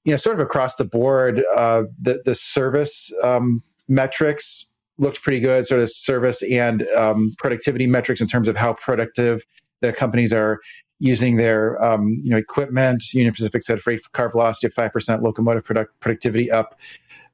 you 0.04 0.12
know, 0.12 0.16
sort 0.16 0.36
of 0.36 0.40
across 0.40 0.76
the 0.76 0.84
board, 0.84 1.44
uh, 1.54 1.84
the 2.00 2.22
the 2.24 2.34
service 2.34 3.12
um, 3.22 3.62
metrics 3.88 4.66
looked 4.98 5.22
pretty 5.22 5.40
good. 5.40 5.66
Sort 5.66 5.80
of 5.80 5.90
service 5.90 6.42
and 6.42 6.86
um, 6.96 7.34
productivity 7.38 7.86
metrics 7.86 8.20
in 8.20 8.26
terms 8.26 8.48
of 8.48 8.56
how 8.56 8.72
productive 8.72 9.44
the 9.80 9.92
companies 9.92 10.32
are 10.32 10.60
using 10.98 11.36
their 11.36 11.82
um, 11.84 12.08
you 12.22 12.30
know 12.30 12.38
equipment. 12.38 13.04
Union 13.12 13.34
Pacific 13.34 13.62
said 13.62 13.80
freight 13.80 14.00
car 14.12 14.30
velocity 14.30 14.66
of 14.66 14.74
five 14.74 14.92
percent, 14.92 15.22
locomotive 15.22 15.64
product, 15.64 15.98
productivity 16.00 16.50
up 16.50 16.78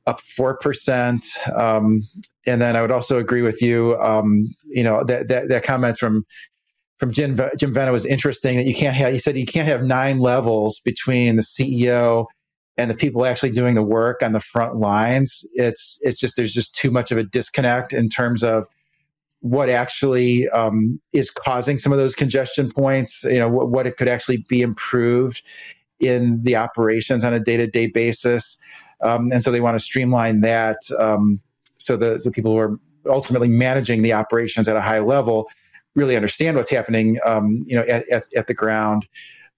up 0.07 0.21
four 0.21 0.57
percent. 0.59 1.25
Um, 1.55 2.03
and 2.47 2.61
then 2.61 2.77
I 2.77 2.83
would 2.83 2.91
also 2.91 3.19
agree 3.19 3.43
with 3.43 3.61
you. 3.63 3.97
Um, 3.99 4.47
you 4.67 4.83
know 4.83 5.05
that, 5.05 5.29
that 5.29 5.49
that 5.49 5.65
comment 5.65 5.99
from 5.99 6.25
from 6.99 7.13
Jim 7.13 7.39
Jim 7.57 7.73
Vena 7.73 7.93
was 7.93 8.07
interesting 8.07 8.57
that 8.57 8.67
you 8.67 8.75
can't 8.75 8.97
have. 8.97 9.13
He 9.13 9.19
said 9.19 9.37
you 9.37 9.47
can't 9.47 9.69
have 9.69 9.83
nine 9.83 10.19
levels 10.19 10.81
between 10.81 11.37
the 11.37 11.43
CEO 11.43 12.27
and 12.77 12.91
the 12.91 12.95
people 12.95 13.27
actually 13.27 13.51
doing 13.51 13.75
the 13.75 13.83
work 13.83 14.23
on 14.23 14.33
the 14.33 14.41
front 14.41 14.77
lines. 14.77 15.45
It's 15.55 15.99
it's 16.03 16.19
just 16.19 16.37
there's 16.37 16.53
just 16.53 16.75
too 16.75 16.91
much 16.91 17.11
of 17.11 17.19
a 17.19 17.25
disconnect 17.25 17.93
in 17.93 18.09
terms 18.09 18.43
of 18.43 18.67
what 19.41 19.71
actually 19.71 20.49
um, 20.51 21.01
is 21.13 21.31
causing 21.31 21.79
some 21.79 21.93
of 21.93 21.99
those 21.99 22.15
congestion 22.15 22.71
points. 22.71 23.25
You 23.25 23.39
know 23.39 23.49
what, 23.49 23.71
what 23.71 23.87
it 23.87 23.97
could 23.97 24.09
actually 24.09 24.45
be 24.49 24.63
improved 24.63 25.43
in 26.01 26.43
the 26.43 26.57
operations 26.57 27.25
on 27.25 27.35
a 27.35 27.41
day 27.41 27.57
to 27.57 27.67
day 27.67 27.87
basis. 27.87 28.59
Um, 29.03 29.31
and 29.33 29.43
so 29.43 29.51
they 29.51 29.61
want 29.61 29.77
to 29.77 29.81
streamline 29.81 30.41
that 30.43 30.79
um, 30.99 31.41
so 31.79 31.97
the, 31.97 32.31
people 32.33 32.53
who 32.53 32.59
are 32.59 32.79
ultimately 33.07 33.49
managing 33.49 34.03
the 34.03 34.13
operations 34.13 34.69
at 34.69 34.77
a 34.77 34.81
high 34.81 35.01
level 35.01 35.49
really 35.95 36.17
understand 36.17 36.57
what's 36.57 36.71
happening, 36.71 37.19
um, 37.25 37.65
you 37.67 37.75
know, 37.75 37.83
at, 37.83 38.09
at, 38.09 38.25
at 38.37 38.47
the 38.47 38.55
ground. 38.55 39.07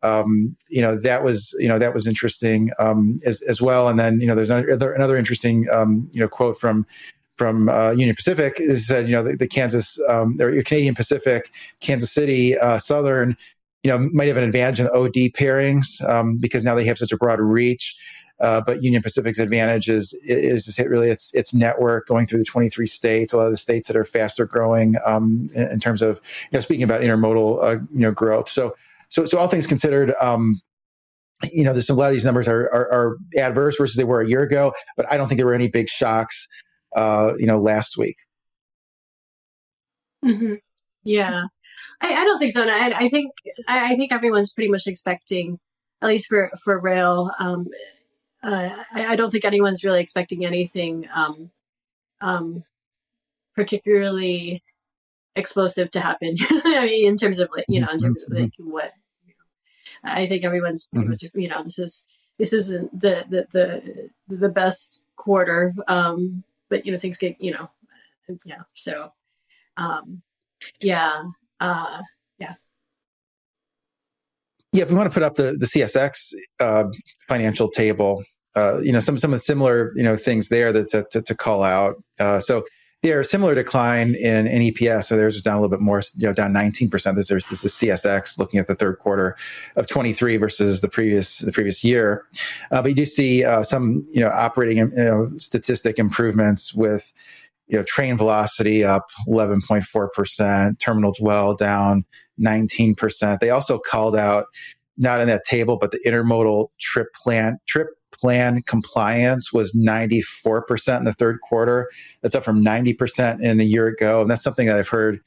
Um, 0.05 0.57
you 0.69 0.83
know 0.83 0.97
that 0.97 1.23
was 1.23 1.55
you 1.61 1.69
know 1.69 1.79
that 1.79 1.95
was 1.95 2.09
interesting 2.09 2.73
um, 2.81 3.21
as 3.25 3.41
as 3.43 3.63
well. 3.63 3.89
And 3.89 4.01
then 4.01 4.21
you 4.21 4.27
know 4.27 4.35
there's 4.35 4.51
another 4.51 4.93
another 4.93 5.17
interesting 5.17 5.69
um, 5.71 6.09
you 6.13 6.21
know 6.21 6.27
quote 6.27 6.59
from 6.59 6.87
from 7.37 7.69
uh, 7.69 7.93
Union 7.93 8.17
Pacific 8.17 8.57
is 8.59 8.89
said 8.89 9.07
you 9.07 9.15
know 9.15 9.23
the, 9.23 9.37
the 9.37 9.47
Kansas 9.47 10.01
um, 10.09 10.37
or 10.41 10.51
Canadian 10.63 10.97
Pacific, 10.97 11.53
Kansas 11.81 12.11
City 12.11 12.59
uh, 12.59 12.81
Southern, 12.81 13.37
you 13.85 13.91
know 13.93 13.99
might 14.13 14.27
have 14.27 14.37
an 14.37 14.43
advantage 14.43 14.81
in 14.81 14.87
the 14.87 14.93
OD 14.93 15.33
pairings 15.35 16.03
um, 16.09 16.37
because 16.37 16.65
now 16.65 16.75
they 16.75 16.85
have 16.85 16.99
such 16.99 17.13
a 17.13 17.17
broad 17.17 17.39
reach. 17.39 17.97
Uh, 18.43 18.61
but 18.61 18.83
Union 18.83 19.03
Pacific's 19.03 19.39
advantage 19.39 19.89
is 19.89 20.19
is 20.25 20.67
just 20.67 20.79
really 20.81 21.09
its 21.09 21.33
its 21.33 21.55
network 21.55 22.09
going 22.09 22.27
through 22.27 22.41
the 22.41 22.45
23 22.45 22.87
states, 22.87 23.33
a 23.33 23.37
lot 23.37 23.47
of 23.47 23.53
the 23.53 23.57
states 23.57 23.87
that 23.87 23.97
are 23.97 24.05
faster 24.05 24.45
growing 24.45 24.97
um, 25.07 25.49
in, 25.55 25.69
in, 25.69 25.81
terms 25.81 26.03
of 26.03 26.21
you 26.43 26.57
know 26.57 26.61
speaking 26.61 26.83
about 26.83 27.03
intermodal 27.03 27.63
uh, 27.63 27.79
you 27.93 28.01
know 28.01 28.11
growth. 28.11 28.49
So 28.49 28.75
so 29.09 29.25
so 29.25 29.39
all 29.39 29.47
things 29.49 29.67
considered. 29.67 30.13
Um, 30.21 30.61
you 31.53 31.65
know, 31.65 31.73
there's 31.73 31.87
some, 31.87 31.97
a 31.97 32.01
lot 32.01 32.07
of 32.07 32.13
these 32.13 32.25
numbers 32.25 32.47
are, 32.47 32.73
are, 32.73 32.93
are, 32.93 33.17
adverse 33.37 33.77
versus 33.77 33.97
they 33.97 34.05
were 34.05 34.21
a 34.21 34.29
year 34.29 34.43
ago, 34.43 34.73
but 34.97 35.11
I 35.11 35.17
don't 35.17 35.27
think 35.27 35.39
there 35.39 35.47
were 35.47 35.55
any 35.55 35.67
big 35.67 35.89
shocks, 35.89 36.47
uh, 36.95 37.33
you 37.37 37.47
know, 37.47 37.61
last 37.61 37.99
week. 37.99 38.17
Mm-hmm. 40.25 40.55
Yeah, 41.03 41.47
I, 42.01 42.15
I, 42.15 42.25
don't 42.25 42.39
think 42.39 42.53
so. 42.53 42.65
I, 42.65 42.93
I 42.97 43.09
think 43.09 43.33
I, 43.67 43.93
I, 43.93 43.97
think 43.97 44.13
everyone's 44.13 44.53
pretty 44.53 44.71
much 44.71 44.87
expecting, 44.87 45.59
at 46.01 46.09
least 46.09 46.27
for 46.29 46.51
for 46.63 46.79
rail, 46.79 47.33
um, 47.41 47.67
uh, 48.43 48.71
I, 48.93 49.07
I, 49.07 49.17
don't 49.17 49.31
think 49.31 49.45
anyone's 49.45 49.85
really 49.85 50.01
expecting 50.01 50.45
anything 50.45 51.09
um, 51.15 51.51
um, 52.21 52.65
particularly 53.55 54.63
explosive 55.37 55.91
to 55.93 56.01
happen. 56.01 56.37
I 56.51 56.87
mean, 56.87 57.09
in 57.09 57.17
terms 57.17 57.41
of 57.41 57.51
like 57.55 57.67
you 57.69 57.81
know, 57.81 57.89
in 57.89 57.99
terms 57.99 58.23
of 58.23 58.33
like 58.33 58.45
mm-hmm. 58.45 58.71
what 58.71 58.93
you 59.27 59.35
know, 59.35 60.13
I 60.13 60.27
think 60.27 60.45
everyone's 60.45 60.89
mm-hmm. 60.95 61.13
just, 61.13 61.35
you 61.35 61.49
know, 61.49 61.63
this 61.63 61.79
is 61.79 62.07
this 62.39 62.53
isn't 62.53 62.99
the 62.99 63.25
the 63.29 63.47
the, 63.53 64.37
the 64.37 64.49
best 64.49 65.01
quarter, 65.17 65.75
um, 65.89 66.45
but 66.69 66.87
you 66.87 66.93
know, 66.93 66.99
things 66.99 67.19
get 67.19 67.41
you 67.41 67.53
know, 67.53 67.71
yeah. 68.45 68.63
So, 68.75 69.13
um, 69.77 70.23
yeah, 70.81 71.25
uh, 71.61 72.01
yeah. 74.73 74.83
If 74.83 74.91
we 74.91 74.97
want 74.97 75.11
to 75.11 75.15
put 75.15 75.23
up 75.23 75.35
the 75.35 75.57
the 75.59 75.67
CSX 75.67 76.33
uh, 76.61 76.85
financial 77.29 77.69
table, 77.71 78.23
uh, 78.55 78.81
you 78.83 78.93
know, 78.93 79.01
some 79.01 79.19
some 79.19 79.33
of 79.33 79.37
the 79.37 79.45
similar 79.45 79.93
you 79.95 80.03
know 80.03 80.17
things 80.17 80.49
there 80.49 80.73
that 80.73 80.89
to, 80.91 81.05
to, 81.11 81.23
to 81.23 81.35
call 81.35 81.63
out. 81.63 81.97
Uh, 82.19 82.41
so 82.41 82.65
Yeah, 83.03 83.25
similar 83.25 83.57
decline 83.57 84.15
in, 84.15 84.47
in 84.47 84.63
EPS. 84.63 85.07
So 85.07 85.17
theirs 85.17 85.35
was 85.35 85.43
down 85.43 85.57
a 85.57 85.61
little 85.61 85.77
bit 85.77 85.81
more, 85.81 86.03
you 86.17 86.29
know, 86.29 86.33
down 86.33 86.53
19%. 86.53 87.17
This, 87.17 87.33
is, 87.33 87.45
this 87.51 87.65
is 87.65 87.73
CSX 87.73 88.39
looking 88.39 88.61
at 88.61 88.69
the 88.69 88.77
third 88.77 89.01
quarter 89.01 89.37
of 89.75 89.89
23 89.89 90.37
versus 90.37 90.83
the 90.83 90.89
previous 90.89 91.39
the 91.39 91.51
previous 91.51 91.83
year. 91.83 92.25
Uh, 92.71 92.81
but 92.81 92.91
you 92.91 92.95
do 92.95 93.05
see 93.05 93.45
uh, 93.45 93.65
some, 93.65 94.07
you 94.13 94.21
know, 94.21 94.29
operating 94.29 94.77
you 94.77 94.91
know, 94.95 95.33
statistic 95.39 95.99
improvements 95.99 96.75
with, 96.75 97.13
you 97.67 97.77
know, 97.77 97.83
train 97.83 98.17
velocity 98.17 98.85
up 98.85 99.09
11.4%, 99.29 100.79
terminal 100.79 101.13
dwell 101.13 101.57
down 101.57 102.05
19%. 102.43 103.41
They 103.41 103.51
also 103.51 103.79
called 103.79 104.17
out, 104.17 104.47
not 104.97 105.21
in 105.21 105.29
that 105.29 105.45
table, 105.45 105.79
but 105.79 105.91
the 105.91 106.01
intermodal 106.07 106.69
trip 106.81 107.09
plan, 107.15 107.59
trip 107.67 107.89
plan 108.13 108.63
compliance 108.63 109.53
was 109.53 109.75
94% 109.75 110.99
in 110.99 111.05
the 111.05 111.13
third 111.13 111.41
quarter. 111.41 111.91
That's 112.23 112.35
up 112.35 112.45
from 112.45 112.65
90% 112.65 113.43
in 113.43 113.61
a 113.61 113.65
year 113.65 113.87
ago. 113.87 114.21
And 114.21 114.31
that's 114.31 114.45
something 114.45 114.67
that 114.67 114.79
I've 114.79 114.89
heard 114.89 115.21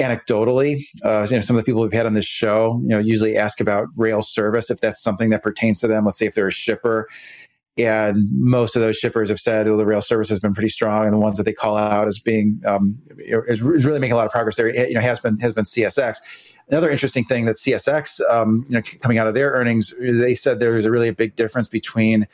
anecdotally. 0.00 0.82
Uh, 1.02 1.26
you 1.30 1.36
know, 1.36 1.42
some 1.42 1.56
of 1.56 1.60
the 1.60 1.64
people 1.64 1.80
we've 1.80 1.92
had 1.92 2.06
on 2.06 2.14
this 2.14 2.26
show, 2.26 2.78
you 2.82 2.88
know, 2.88 2.98
usually 2.98 3.36
ask 3.36 3.60
about 3.60 3.88
rail 3.96 4.22
service, 4.22 4.70
if 4.70 4.80
that's 4.80 5.02
something 5.02 5.30
that 5.30 5.42
pertains 5.42 5.80
to 5.80 5.88
them. 5.88 6.04
Let's 6.04 6.18
say 6.18 6.26
if 6.26 6.34
they're 6.34 6.48
a 6.48 6.52
shipper. 6.52 7.08
And 7.78 8.26
most 8.32 8.74
of 8.74 8.80
those 8.80 8.96
shippers 8.96 9.28
have 9.28 9.38
said 9.38 9.68
oh, 9.68 9.76
the 9.76 9.84
rail 9.84 10.00
service 10.00 10.30
has 10.30 10.38
been 10.38 10.54
pretty 10.54 10.70
strong, 10.70 11.04
and 11.04 11.12
the 11.12 11.18
ones 11.18 11.36
that 11.36 11.44
they 11.44 11.52
call 11.52 11.76
out 11.76 12.08
as 12.08 12.18
being 12.18 12.60
um, 12.64 12.98
is, 13.18 13.62
really 13.62 13.98
making 13.98 14.12
a 14.12 14.16
lot 14.16 14.26
of 14.26 14.32
progress 14.32 14.56
there. 14.56 14.68
You 14.68 14.94
know, 14.94 15.00
has 15.00 15.20
been 15.20 15.38
has 15.38 15.52
been 15.52 15.64
CSX. 15.64 16.16
Another 16.68 16.90
interesting 16.90 17.24
thing 17.24 17.44
that 17.44 17.56
CSX, 17.56 18.20
um, 18.30 18.64
you 18.68 18.74
know, 18.74 18.82
coming 19.00 19.18
out 19.18 19.28
of 19.28 19.34
their 19.34 19.50
earnings, 19.50 19.94
they 20.00 20.34
said 20.34 20.58
there 20.58 20.72
was 20.72 20.84
a 20.84 20.90
really 20.90 21.10
big 21.10 21.36
difference 21.36 21.68
between 21.68 22.26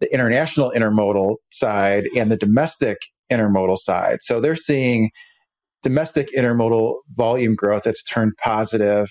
the 0.00 0.12
international 0.12 0.72
intermodal 0.74 1.36
side 1.50 2.06
and 2.16 2.30
the 2.30 2.36
domestic 2.36 2.98
intermodal 3.30 3.78
side. 3.78 4.22
So 4.22 4.40
they're 4.40 4.56
seeing 4.56 5.10
domestic 5.82 6.30
intermodal 6.32 6.96
volume 7.16 7.54
growth 7.54 7.84
that's 7.84 8.02
turned 8.02 8.32
positive, 8.42 9.08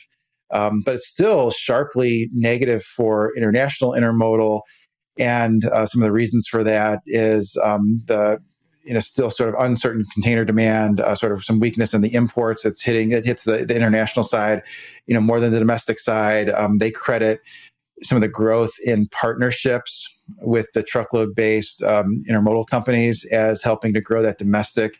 um, 0.51 0.81
but 0.85 0.95
it's 0.95 1.07
still 1.07 1.51
sharply 1.51 2.29
negative 2.33 2.83
for 2.83 3.35
international 3.35 3.91
intermodal. 3.91 4.61
And 5.17 5.65
uh, 5.65 5.85
some 5.85 6.01
of 6.01 6.05
the 6.05 6.11
reasons 6.11 6.47
for 6.47 6.63
that 6.63 6.99
is 7.05 7.57
um, 7.63 8.01
the 8.05 8.39
you 8.83 8.93
know 8.93 8.99
still 8.99 9.29
sort 9.29 9.49
of 9.49 9.55
uncertain 9.59 10.05
container 10.13 10.45
demand, 10.45 11.01
uh, 11.01 11.15
sort 11.15 11.31
of 11.31 11.43
some 11.43 11.59
weakness 11.59 11.93
in 11.93 12.01
the 12.01 12.13
imports. 12.13 12.65
It's 12.65 12.81
hitting 12.81 13.11
it 13.11 13.25
hits 13.25 13.43
the, 13.43 13.65
the 13.65 13.75
international 13.75 14.23
side, 14.23 14.63
you 15.07 15.13
know, 15.13 15.21
more 15.21 15.39
than 15.39 15.51
the 15.51 15.59
domestic 15.59 15.99
side. 15.99 16.49
Um, 16.49 16.77
they 16.77 16.91
credit 16.91 17.41
some 18.01 18.15
of 18.15 18.21
the 18.21 18.29
growth 18.29 18.73
in 18.83 19.07
partnerships 19.07 20.07
with 20.41 20.67
the 20.73 20.83
truckload 20.83 21.35
based 21.35 21.83
um, 21.83 22.23
intermodal 22.29 22.67
companies 22.67 23.25
as 23.25 23.61
helping 23.61 23.93
to 23.93 24.01
grow 24.01 24.21
that 24.21 24.37
domestic 24.37 24.97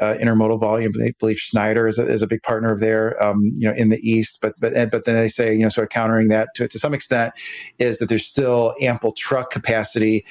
uh, 0.00 0.16
intermodal 0.16 0.58
volume. 0.58 0.92
They 0.98 1.12
believe 1.12 1.38
Schneider 1.38 1.86
is 1.86 1.98
a, 1.98 2.06
is 2.06 2.22
a 2.22 2.26
big 2.26 2.42
partner 2.42 2.72
of 2.72 2.80
there, 2.80 3.20
um, 3.22 3.52
you 3.54 3.68
know, 3.68 3.74
in 3.74 3.88
the 3.90 3.98
east. 3.98 4.40
But 4.40 4.54
but 4.58 4.72
but 4.90 5.04
then 5.04 5.14
they 5.14 5.28
say, 5.28 5.52
you 5.52 5.60
know, 5.60 5.68
sort 5.68 5.84
of 5.84 5.90
countering 5.90 6.28
that 6.28 6.48
to, 6.56 6.68
to 6.68 6.78
some 6.78 6.94
extent 6.94 7.34
is 7.78 7.98
that 7.98 8.08
there's 8.08 8.26
still 8.26 8.74
ample 8.80 9.12
truck 9.12 9.50
capacity 9.50 10.24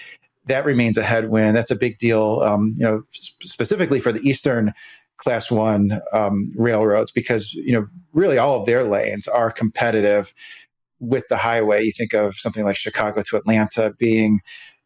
that 0.45 0.65
remains 0.65 0.97
a 0.97 1.03
headwind. 1.03 1.55
That's 1.55 1.71
a 1.71 1.75
big 1.75 1.97
deal, 1.97 2.41
um, 2.41 2.73
you 2.77 2.83
know, 2.83 3.03
sp- 3.13 3.45
specifically 3.45 3.99
for 3.99 4.11
the 4.11 4.27
Eastern 4.27 4.73
Class 5.17 5.51
One 5.51 6.01
um, 6.13 6.51
railroads 6.55 7.11
because 7.11 7.53
you 7.53 7.73
know 7.73 7.85
really 8.13 8.37
all 8.37 8.59
of 8.59 8.65
their 8.65 8.83
lanes 8.83 9.27
are 9.27 9.51
competitive 9.51 10.33
with 10.99 11.27
the 11.29 11.37
highway. 11.37 11.83
You 11.83 11.91
think 11.91 12.13
of 12.13 12.35
something 12.35 12.63
like 12.63 12.77
Chicago 12.77 13.21
to 13.21 13.37
Atlanta 13.37 13.93
being 13.97 14.39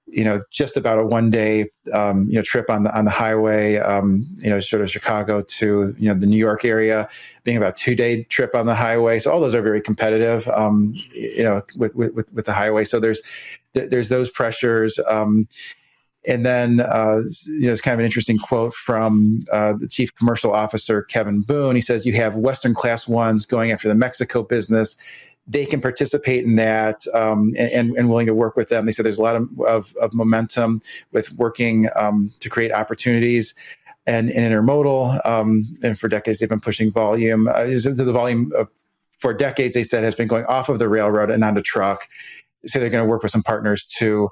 you 0.08 0.24
know 0.24 0.42
just 0.52 0.78
about 0.78 1.00
a 1.00 1.06
one 1.06 1.32
day 1.32 1.70
um, 1.94 2.26
you 2.30 2.36
know 2.36 2.42
trip 2.42 2.70
on 2.70 2.84
the 2.84 2.98
on 2.98 3.06
the 3.06 3.12
highway 3.12 3.78
um, 3.78 4.28
you 4.38 4.50
know 4.50 4.60
sort 4.60 4.82
of 4.82 4.92
chicago 4.92 5.42
to 5.42 5.96
you 5.98 6.08
know 6.08 6.14
the 6.14 6.28
new 6.28 6.38
york 6.38 6.66
area 6.66 7.08
being 7.44 7.58
about 7.58 7.76
two 7.76 7.96
day 7.96 8.24
trip 8.26 8.56
on 8.56 8.66
the 8.66 8.76
highway. 8.76 9.20
So 9.20 9.32
all 9.32 9.40
those 9.40 9.56
are 9.56 9.62
very 9.62 9.82
competitive 9.82 10.48
um, 10.50 10.94
you 11.14 11.44
know 11.44 11.62
with, 11.76 11.94
with 11.96 12.32
with 12.34 12.46
the 12.46 12.54
highway. 12.54 12.86
So 12.86 13.00
there's 13.00 13.22
there's 13.74 14.10
those 14.10 14.30
pressures 14.30 15.00
um, 15.10 15.48
and 16.26 16.46
then 16.46 16.80
uh, 16.80 17.22
you 17.48 17.66
know 17.66 17.72
it's 17.72 17.82
kind 17.82 17.94
of 17.94 18.00
an 18.00 18.06
interesting 18.06 18.38
quote 18.38 18.74
from 18.74 19.44
uh, 19.52 19.74
the 19.74 19.88
chief 19.88 20.16
commercial 20.16 20.54
officer 20.54 21.04
kevin 21.04 21.42
boone. 21.42 21.76
He 21.76 21.82
says 21.82 22.06
you 22.06 22.14
have 22.14 22.36
western 22.36 22.74
class 22.74 23.08
ones 23.08 23.46
going 23.46 23.72
after 23.72 23.88
the 23.88 23.96
mexico 23.96 24.44
business 24.44 24.98
they 25.46 25.66
can 25.66 25.82
participate 25.82 26.46
in 26.46 26.56
that 26.56 27.06
um, 27.14 27.54
and, 27.58 27.96
and, 27.98 28.10
willing 28.10 28.28
to 28.28 28.34
work 28.34 28.56
with 28.56 28.70
them. 28.70 28.86
They 28.86 28.94
said 28.94 29.06
there's 29.06 29.18
a 29.18 29.22
lot 29.22 29.36
of, 29.36 29.50
of, 29.62 29.94
of 29.98 30.14
momentum 30.14 30.82
with 31.12 31.34
working 31.34 31.90
um, 31.96 32.34
to 32.40 32.50
create 32.50 32.72
opportunities. 32.72 33.54
And 34.06 34.30
in 34.30 34.52
intermodal, 34.52 35.26
um, 35.26 35.66
and 35.82 35.98
for 35.98 36.08
decades 36.08 36.40
they've 36.40 36.50
been 36.50 36.60
pushing 36.60 36.92
volume. 36.92 37.48
Uh, 37.48 37.66
the 37.66 38.12
volume 38.14 38.52
of, 38.56 38.70
for 39.18 39.34
decades 39.34 39.74
they 39.74 39.84
said 39.84 40.04
has 40.04 40.16
been 40.16 40.28
going 40.28 40.46
off 40.46 40.70
of 40.70 40.80
the 40.80 40.90
railroad 40.90 41.30
and 41.30 41.44
onto 41.44 41.62
truck. 41.62 42.08
So 42.66 42.80
they're 42.80 42.90
going 42.90 43.04
to 43.04 43.10
work 43.10 43.24
with 43.24 43.32
some 43.32 43.44
partners 43.44 43.86
to 43.98 44.30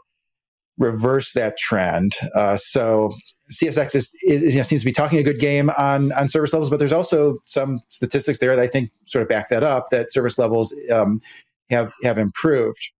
reverse 0.77 1.33
that 1.33 1.57
trend. 1.57 2.15
Uh, 2.35 2.57
so 2.57 3.11
CSX 3.51 3.95
is, 3.95 4.11
is, 4.23 4.53
you 4.53 4.59
know, 4.59 4.63
seems 4.63 4.81
to 4.81 4.85
be 4.85 4.91
talking 4.91 5.19
a 5.19 5.23
good 5.23 5.39
game 5.39 5.69
on 5.77 6.11
on 6.13 6.27
service 6.27 6.53
levels, 6.53 6.69
but 6.69 6.79
there's 6.79 6.93
also 6.93 7.35
some 7.43 7.79
statistics 7.89 8.39
there 8.39 8.55
that 8.55 8.61
I 8.61 8.67
think 8.67 8.91
sort 9.05 9.21
of 9.21 9.29
back 9.29 9.49
that 9.49 9.63
up 9.63 9.89
that 9.91 10.13
service 10.13 10.37
levels 10.37 10.73
um, 10.91 11.21
have 11.69 11.93
have 12.03 12.17
improved. 12.17 12.91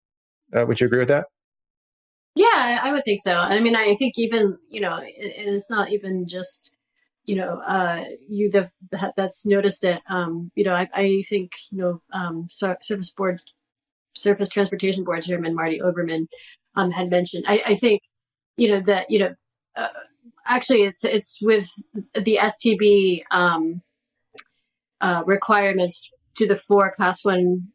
Uh, 0.53 0.65
would 0.67 0.79
you 0.79 0.87
agree 0.87 0.99
with 0.99 1.07
that? 1.07 1.27
Yeah, 2.35 2.79
I 2.81 2.91
would 2.93 3.03
think 3.03 3.19
so. 3.21 3.37
I 3.37 3.59
mean, 3.59 3.75
I 3.75 3.95
think 3.95 4.13
even 4.17 4.57
you 4.69 4.81
know, 4.81 4.95
and 4.95 5.09
it's 5.55 5.69
not 5.69 5.91
even 5.91 6.27
just 6.27 6.71
you 7.25 7.35
know 7.35 7.61
uh, 7.61 8.03
you 8.27 8.51
the, 8.51 8.69
that's 9.15 9.45
noticed 9.45 9.83
it. 9.83 10.01
Um, 10.09 10.51
you 10.55 10.63
know, 10.63 10.73
I, 10.73 10.89
I 10.93 11.23
think 11.29 11.53
you 11.71 11.77
know 11.77 12.01
um, 12.13 12.47
service 12.49 13.11
board, 13.11 13.41
Surface 14.15 14.49
Transportation 14.49 15.03
Board 15.03 15.23
Chairman 15.23 15.55
Marty 15.55 15.79
Oberman 15.79 16.27
um, 16.75 16.91
had 16.91 17.09
mentioned. 17.09 17.45
I, 17.47 17.63
I 17.67 17.75
think 17.75 18.01
you 18.57 18.69
know 18.69 18.81
that 18.81 19.09
you 19.09 19.19
know. 19.19 19.35
Uh, 19.75 19.87
actually 20.45 20.83
it's 20.83 21.03
it's 21.03 21.39
with 21.41 21.69
the 22.13 22.37
STB 22.41 23.23
um, 23.31 23.81
uh, 24.99 25.23
requirements 25.25 26.09
to 26.35 26.47
the 26.47 26.57
four 26.57 26.91
class 26.91 27.23
one 27.23 27.67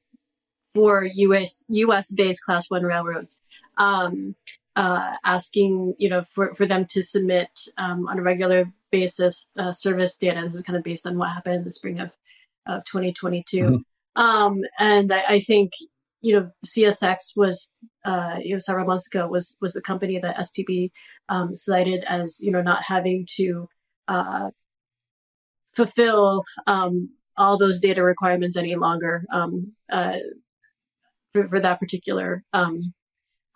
four 0.75 1.05
US 1.05 1.65
US 1.69 2.13
based 2.13 2.45
class 2.45 2.71
one 2.71 2.83
railroads. 2.83 3.41
Um, 3.79 4.35
uh, 4.77 5.15
asking 5.25 5.95
you 5.99 6.09
know 6.09 6.25
for, 6.31 6.55
for 6.55 6.67
them 6.67 6.85
to 6.91 7.03
submit 7.03 7.49
um, 7.79 8.07
on 8.09 8.19
a 8.19 8.23
regular 8.23 8.71
basis 8.93 9.51
uh, 9.59 9.73
service 9.73 10.19
data. 10.19 10.43
This 10.45 10.57
is 10.57 10.63
kind 10.63 10.77
of 10.77 10.85
based 10.85 11.07
on 11.07 11.19
what 11.19 11.31
happened 11.31 11.57
in 11.57 11.65
the 11.65 11.73
spring 11.73 11.99
of 11.99 12.13
of 12.67 12.85
2022. 12.85 13.59
Mm-hmm. 13.59 14.23
Um, 14.23 14.63
and 14.79 15.13
I, 15.13 15.25
I, 15.29 15.41
think 15.41 15.73
you 16.27 16.35
know, 16.35 16.51
CSX 16.67 17.37
was, 17.37 17.71
uh, 18.05 18.37
you 18.43 18.53
know, 18.53 18.59
several 18.59 18.85
months 18.85 19.07
ago 19.07 19.29
was 19.29 19.57
was 19.61 19.75
the 19.75 19.81
company 19.81 20.19
that 20.19 20.37
STB 20.37 20.91
um, 21.29 21.55
cited 21.55 22.03
as 22.05 22.41
you 22.41 22.51
know 22.51 22.63
not 22.63 22.83
having 22.83 23.27
to 23.37 23.69
uh, 24.09 24.51
fulfill 25.69 26.43
um, 26.67 27.11
all 27.39 27.57
those 27.59 27.79
data 27.79 28.03
requirements 28.03 28.57
any 28.57 28.75
longer 28.75 29.25
um, 29.31 29.73
uh, 29.93 30.17
for, 31.33 31.47
for, 31.47 31.61
that 31.61 31.79
particular 31.79 32.43
um, 32.53 32.81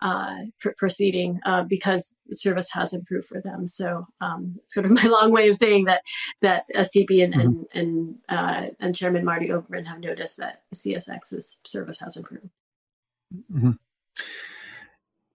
uh, 0.01 0.35
pr- 0.61 0.77
proceeding 0.77 1.41
uh, 1.45 1.63
because 1.63 2.15
service 2.31 2.69
has 2.71 2.93
improved 2.93 3.27
for 3.27 3.41
them. 3.41 3.67
So 3.67 4.05
um, 4.21 4.59
sort 4.67 4.85
of 4.85 4.91
my 4.99 5.03
long 5.03 5.31
way 5.31 5.49
of 5.49 5.57
saying 5.57 5.85
that 5.85 6.03
that 6.41 6.65
STB 6.73 7.21
and 7.21 7.33
mm-hmm. 7.33 7.41
and 7.41 7.65
and, 7.73 8.15
uh, 8.29 8.61
and 8.79 8.95
Chairman 8.95 9.25
Marty 9.25 9.49
Oberman 9.49 9.87
have 9.87 9.99
noticed 9.99 10.37
that 10.37 10.61
CSX's 10.73 11.59
service 11.65 11.99
has 11.99 12.15
improved. 12.15 12.49
Mm-hmm. 13.53 13.71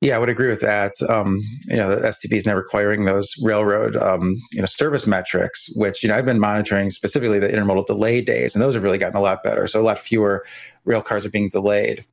Yeah, 0.03 0.17
I 0.17 0.19
would 0.19 0.29
agree 0.29 0.49
with 0.49 0.61
that. 0.61 0.93
Um, 1.09 1.41
you 1.69 1.77
know, 1.77 1.97
the 1.97 2.09
STB 2.09 2.35
is 2.35 2.47
now 2.47 2.55
requiring 2.55 3.07
those 3.07 3.35
railroad, 3.43 3.97
um, 3.97 4.37
you 4.53 4.61
know, 4.61 4.67
service 4.67 5.07
metrics, 5.07 5.71
which 5.75 6.03
you 6.03 6.09
know 6.09 6.15
I've 6.15 6.27
been 6.27 6.39
monitoring 6.39 6.91
specifically 6.91 7.39
the 7.39 7.49
intermodal 7.49 7.87
delay 7.87 8.21
days, 8.21 8.55
and 8.55 8.63
those 8.63 8.75
have 8.75 8.83
really 8.83 8.99
gotten 8.99 9.17
a 9.17 9.23
lot 9.23 9.43
better. 9.43 9.67
So 9.67 9.81
a 9.81 9.83
lot 9.83 9.99
fewer 9.99 10.45
rail 10.85 11.01
cars 11.01 11.25
are 11.25 11.31
being 11.31 11.49
delayed. 11.49 12.05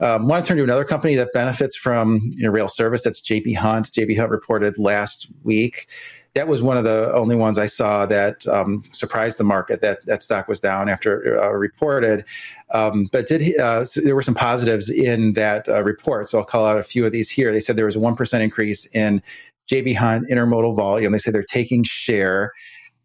Um, 0.00 0.28
want 0.28 0.44
to 0.44 0.48
turn 0.48 0.58
to 0.58 0.64
another 0.64 0.84
company 0.84 1.14
that 1.16 1.32
benefits 1.32 1.76
from 1.76 2.20
you 2.36 2.44
know, 2.44 2.50
rail 2.50 2.68
service. 2.68 3.04
That's 3.04 3.20
JB 3.20 3.56
Hunt. 3.56 3.86
JB 3.86 4.16
Hunt 4.16 4.30
reported 4.30 4.78
last 4.78 5.28
week. 5.42 5.88
That 6.36 6.48
was 6.48 6.62
one 6.62 6.76
of 6.76 6.84
the 6.84 7.10
only 7.14 7.34
ones 7.34 7.56
I 7.58 7.64
saw 7.64 8.04
that 8.06 8.46
um, 8.46 8.82
surprised 8.92 9.38
the 9.38 9.44
market. 9.44 9.80
That 9.80 10.04
that 10.04 10.22
stock 10.22 10.48
was 10.48 10.60
down 10.60 10.90
after 10.90 11.42
uh, 11.42 11.50
reported, 11.52 12.26
um, 12.72 13.08
but 13.10 13.26
did 13.26 13.58
uh, 13.58 13.86
so 13.86 14.02
there 14.02 14.14
were 14.14 14.22
some 14.22 14.34
positives 14.34 14.90
in 14.90 15.32
that 15.32 15.66
uh, 15.66 15.82
report. 15.82 16.28
So 16.28 16.38
I'll 16.38 16.44
call 16.44 16.66
out 16.66 16.78
a 16.78 16.82
few 16.82 17.06
of 17.06 17.12
these 17.12 17.30
here. 17.30 17.52
They 17.52 17.60
said 17.60 17.76
there 17.76 17.86
was 17.86 17.96
a 17.96 18.00
one 18.00 18.16
percent 18.16 18.44
increase 18.44 18.84
in 18.94 19.22
JB 19.70 19.96
Hunt 19.96 20.28
intermodal 20.30 20.76
volume. 20.76 21.12
They 21.12 21.18
say 21.18 21.30
they're 21.30 21.42
taking 21.42 21.84
share 21.84 22.52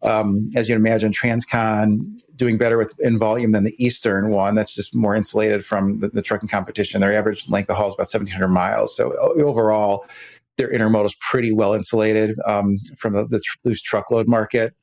um, 0.02 0.48
as 0.56 0.68
you 0.68 0.74
imagine, 0.74 1.12
Transcon 1.12 2.20
doing 2.34 2.58
better 2.58 2.76
with 2.76 2.98
in 3.00 3.18
volume 3.18 3.52
than 3.52 3.64
the 3.64 3.74
Eastern 3.84 4.30
one. 4.30 4.54
That's 4.54 4.74
just 4.74 4.94
more 4.94 5.14
insulated 5.14 5.64
from 5.64 6.00
the, 6.00 6.08
the 6.08 6.22
trucking 6.22 6.48
competition. 6.48 7.00
Their 7.00 7.14
average 7.14 7.48
length 7.48 7.70
of 7.70 7.76
haul 7.76 7.88
is 7.88 7.94
about 7.94 8.12
1,700 8.12 8.48
miles. 8.48 8.96
So 8.96 9.12
overall, 9.40 10.06
their 10.56 10.70
intermodal 10.72 11.06
is 11.06 11.16
pretty 11.20 11.52
well 11.52 11.74
insulated 11.74 12.36
um, 12.46 12.78
from 12.98 13.14
the, 13.14 13.26
the 13.26 13.40
tr- 13.40 13.58
loose 13.64 13.82
truckload 13.82 14.28
market. 14.28 14.74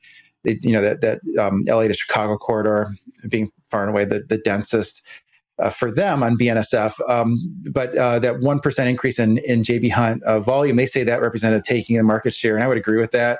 You 0.43 0.71
know 0.71 0.81
that 0.81 1.01
that 1.01 1.19
um, 1.37 1.63
LA 1.67 1.87
to 1.87 1.93
Chicago 1.93 2.37
corridor 2.37 2.91
being 3.27 3.51
far 3.67 3.81
and 3.81 3.89
away 3.89 4.05
the, 4.05 4.23
the 4.27 4.37
densest 4.37 5.05
uh, 5.59 5.69
for 5.69 5.91
them 5.91 6.23
on 6.23 6.37
BNSF. 6.37 6.93
Um, 7.09 7.37
but 7.71 7.95
uh, 7.97 8.19
that 8.19 8.35
1% 8.35 8.87
increase 8.87 9.19
in, 9.19 9.37
in 9.39 9.63
JB 9.63 9.91
Hunt 9.91 10.23
uh, 10.23 10.39
volume, 10.39 10.77
they 10.77 10.85
say 10.85 11.03
that 11.03 11.21
represented 11.21 11.63
taking 11.63 11.99
a 11.99 12.03
market 12.03 12.33
share. 12.33 12.55
And 12.55 12.63
I 12.63 12.67
would 12.67 12.77
agree 12.77 12.99
with 12.99 13.11
that 13.11 13.39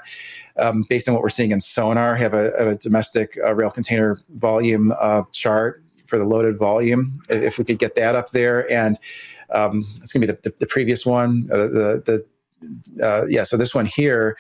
um, 0.58 0.86
based 0.90 1.08
on 1.08 1.14
what 1.14 1.24
we're 1.24 1.30
seeing 1.30 1.52
in 1.52 1.62
Sonar. 1.62 2.16
have 2.16 2.34
a, 2.34 2.52
a 2.56 2.76
domestic 2.76 3.38
uh, 3.44 3.56
rail 3.56 3.72
container 3.72 4.22
volume 4.36 4.94
uh, 5.00 5.24
chart 5.32 5.84
for 6.06 6.18
the 6.18 6.26
loaded 6.26 6.58
volume. 6.58 7.20
If 7.30 7.58
we 7.58 7.64
could 7.64 7.80
get 7.80 7.96
that 7.96 8.16
up 8.16 8.32
there. 8.32 8.70
And 8.72 8.98
um, 9.52 9.86
it's 10.02 10.12
going 10.12 10.22
to 10.22 10.28
be 10.28 10.34
the, 10.34 10.50
the, 10.50 10.56
the, 10.60 10.68
previous 10.68 11.06
one. 11.06 11.48
Uh, 11.52 11.68
the, 11.68 12.24
the 12.98 13.28
yeah, 13.30 13.44
so 13.44 13.58
this 13.58 13.74
one 13.74 13.86
here. 13.86 14.38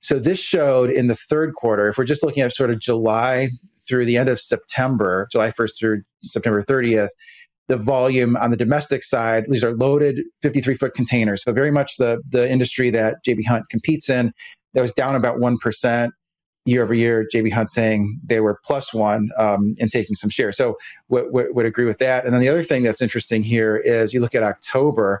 So 0.00 0.18
this 0.18 0.40
showed 0.40 0.90
in 0.90 1.06
the 1.06 1.14
third 1.14 1.54
quarter, 1.54 1.88
if 1.88 1.96
we're 1.96 2.04
just 2.04 2.24
looking 2.24 2.42
at 2.42 2.52
sort 2.52 2.70
of 2.70 2.80
July 2.80 3.50
through 3.88 4.04
the 4.04 4.16
end 4.16 4.28
of 4.28 4.40
September, 4.40 5.28
July 5.30 5.50
1st 5.50 5.78
through 5.78 6.02
September 6.24 6.60
30th, 6.60 7.08
the 7.68 7.76
volume 7.76 8.36
on 8.36 8.50
the 8.50 8.56
domestic 8.56 9.04
side, 9.04 9.46
these 9.48 9.62
are 9.64 9.72
loaded 9.72 10.20
53 10.42 10.74
foot 10.74 10.94
containers. 10.94 11.42
So 11.42 11.52
very 11.52 11.70
much 11.70 11.96
the, 11.96 12.20
the 12.28 12.50
industry 12.50 12.90
that 12.90 13.18
JB 13.26 13.46
Hunt 13.46 13.68
competes 13.70 14.10
in. 14.10 14.32
That 14.74 14.82
was 14.82 14.92
down 14.92 15.14
about 15.14 15.38
1% 15.38 16.10
year 16.64 16.82
over 16.82 16.94
year. 16.94 17.26
JB 17.32 17.52
Hunt 17.52 17.72
saying 17.72 18.20
they 18.24 18.40
were 18.40 18.60
plus 18.64 18.94
one 18.94 19.30
um, 19.36 19.74
in 19.78 19.88
taking 19.88 20.14
some 20.14 20.30
share. 20.30 20.52
So 20.52 20.76
w- 21.10 21.26
w- 21.30 21.52
would 21.52 21.66
agree 21.66 21.84
with 21.84 21.98
that. 21.98 22.24
And 22.24 22.32
then 22.32 22.40
the 22.40 22.48
other 22.48 22.62
thing 22.62 22.82
that's 22.82 23.02
interesting 23.02 23.42
here 23.42 23.76
is 23.76 24.14
you 24.14 24.20
look 24.20 24.34
at 24.34 24.42
October 24.42 25.20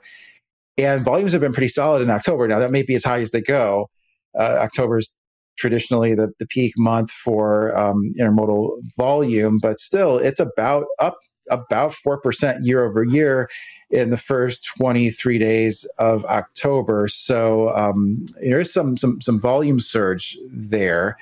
and 0.78 1.04
volumes 1.04 1.32
have 1.32 1.40
been 1.40 1.52
pretty 1.52 1.68
solid 1.68 2.02
in 2.02 2.10
October. 2.10 2.46
Now 2.48 2.58
that 2.58 2.70
may 2.70 2.82
be 2.82 2.94
as 2.94 3.04
high 3.04 3.20
as 3.20 3.32
they 3.32 3.42
go. 3.42 3.90
Uh, 4.38 4.58
October 4.60 4.98
is 4.98 5.12
traditionally 5.58 6.14
the, 6.14 6.32
the 6.38 6.46
peak 6.46 6.72
month 6.78 7.10
for 7.10 7.76
um, 7.76 8.14
intermodal 8.18 8.78
volume, 8.96 9.58
but 9.60 9.78
still 9.78 10.18
it's 10.18 10.40
about 10.40 10.86
up 10.98 11.18
about 11.50 11.92
4% 11.92 12.58
year 12.62 12.84
over 12.84 13.04
year 13.04 13.48
in 13.90 14.10
the 14.10 14.16
first 14.16 14.66
23 14.78 15.38
days 15.38 15.84
of 15.98 16.24
October. 16.26 17.08
So 17.08 17.70
um, 17.70 18.24
there 18.40 18.60
is 18.60 18.72
some, 18.72 18.96
some, 18.96 19.20
some 19.20 19.40
volume 19.40 19.80
surge 19.80 20.38
there 20.50 21.16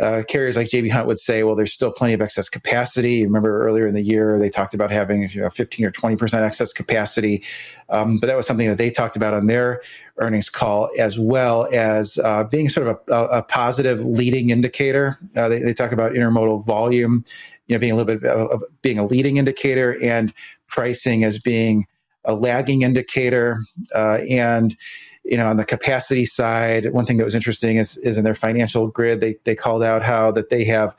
uh, 0.00 0.22
carriers 0.26 0.56
like 0.56 0.66
JB 0.66 0.90
Hunt 0.90 1.06
would 1.06 1.20
say, 1.20 1.44
well, 1.44 1.54
there's 1.54 1.72
still 1.72 1.92
plenty 1.92 2.14
of 2.14 2.20
excess 2.20 2.48
capacity. 2.48 3.22
Remember 3.22 3.64
earlier 3.64 3.86
in 3.86 3.94
the 3.94 4.02
year, 4.02 4.38
they 4.40 4.50
talked 4.50 4.74
about 4.74 4.90
having 4.90 5.28
you 5.30 5.40
know, 5.40 5.50
15 5.50 5.86
or 5.86 5.92
20% 5.92 6.42
excess 6.42 6.72
capacity. 6.72 7.44
Um, 7.90 8.18
but 8.18 8.26
that 8.26 8.36
was 8.36 8.46
something 8.46 8.66
that 8.66 8.78
they 8.78 8.90
talked 8.90 9.16
about 9.16 9.34
on 9.34 9.46
their 9.46 9.82
earnings 10.18 10.50
call, 10.50 10.90
as 10.98 11.18
well 11.18 11.68
as 11.72 12.18
uh, 12.24 12.42
being 12.44 12.68
sort 12.68 12.88
of 12.88 12.98
a, 13.08 13.38
a, 13.38 13.42
positive 13.44 14.04
leading 14.04 14.50
indicator. 14.50 15.16
Uh, 15.36 15.48
they, 15.48 15.60
they, 15.60 15.74
talk 15.74 15.92
about 15.92 16.12
intermodal 16.12 16.64
volume, 16.64 17.24
you 17.66 17.74
know, 17.74 17.80
being 17.80 17.92
a 17.92 17.96
little 17.96 18.14
bit 18.14 18.24
of, 18.24 18.50
of 18.50 18.62
being 18.82 18.98
a 18.98 19.06
leading 19.06 19.36
indicator 19.36 20.00
and 20.02 20.32
pricing 20.68 21.24
as 21.24 21.38
being 21.38 21.86
a 22.24 22.34
lagging 22.34 22.82
indicator. 22.82 23.58
Uh, 23.94 24.20
and 24.28 24.76
you 25.24 25.36
know, 25.36 25.48
on 25.48 25.56
the 25.56 25.64
capacity 25.64 26.24
side, 26.24 26.92
one 26.92 27.06
thing 27.06 27.16
that 27.16 27.24
was 27.24 27.34
interesting 27.34 27.76
is, 27.76 27.96
is 27.98 28.18
in 28.18 28.24
their 28.24 28.34
financial 28.34 28.88
grid, 28.88 29.20
they, 29.20 29.36
they 29.44 29.54
called 29.54 29.82
out 29.82 30.02
how 30.02 30.30
that 30.30 30.50
they 30.50 30.64
have 30.64 30.94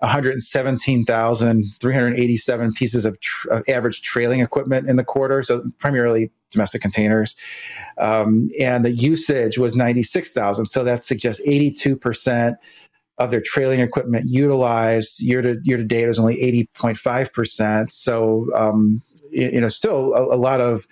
117,387 0.00 2.72
pieces 2.72 3.04
of, 3.04 3.20
tr- 3.20 3.50
of, 3.50 3.68
average 3.68 4.02
trailing 4.02 4.40
equipment 4.40 4.88
in 4.88 4.96
the 4.96 5.04
quarter. 5.04 5.42
So 5.42 5.62
primarily 5.78 6.30
domestic 6.50 6.82
containers. 6.82 7.36
Um, 7.98 8.50
and 8.58 8.84
the 8.84 8.90
usage 8.90 9.58
was 9.58 9.76
96,000. 9.76 10.66
So 10.66 10.82
that 10.84 11.04
suggests 11.04 11.46
82% 11.46 12.56
of 13.18 13.30
their 13.30 13.42
trailing 13.44 13.80
equipment 13.80 14.26
utilized 14.28 15.20
year 15.20 15.42
to 15.42 15.56
year 15.64 15.76
to 15.76 15.84
date 15.84 16.06
was 16.06 16.18
only 16.18 16.36
80.5%. 16.76 17.90
So, 17.90 18.46
um, 18.54 19.02
you, 19.30 19.60
know, 19.60 19.68
still 19.68 20.14
a, 20.14 20.34
a 20.34 20.38
lot 20.38 20.60
of, 20.60 20.86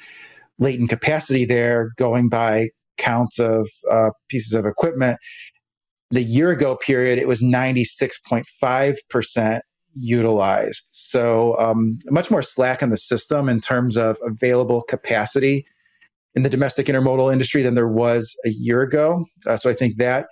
latent 0.58 0.90
capacity 0.90 1.44
there 1.44 1.92
going 1.96 2.28
by 2.28 2.70
counts 2.96 3.38
of 3.38 3.68
uh, 3.90 4.10
pieces 4.28 4.54
of 4.54 4.66
equipment. 4.66 5.18
The 6.10 6.22
year 6.22 6.50
ago 6.50 6.76
period, 6.76 7.18
it 7.18 7.28
was 7.28 7.42
96.5% 7.42 9.60
utilized. 9.94 10.88
So 10.92 11.58
um, 11.58 11.98
much 12.06 12.30
more 12.30 12.42
slack 12.42 12.82
in 12.82 12.90
the 12.90 12.96
system 12.96 13.48
in 13.48 13.60
terms 13.60 13.96
of 13.96 14.18
available 14.22 14.82
capacity 14.82 15.66
in 16.34 16.42
the 16.42 16.50
domestic 16.50 16.86
intermodal 16.86 17.32
industry 17.32 17.62
than 17.62 17.74
there 17.74 17.88
was 17.88 18.36
a 18.44 18.50
year 18.50 18.82
ago. 18.82 19.24
Uh, 19.46 19.56
so 19.56 19.70
I 19.70 19.72
think 19.72 19.96
that 19.96 20.26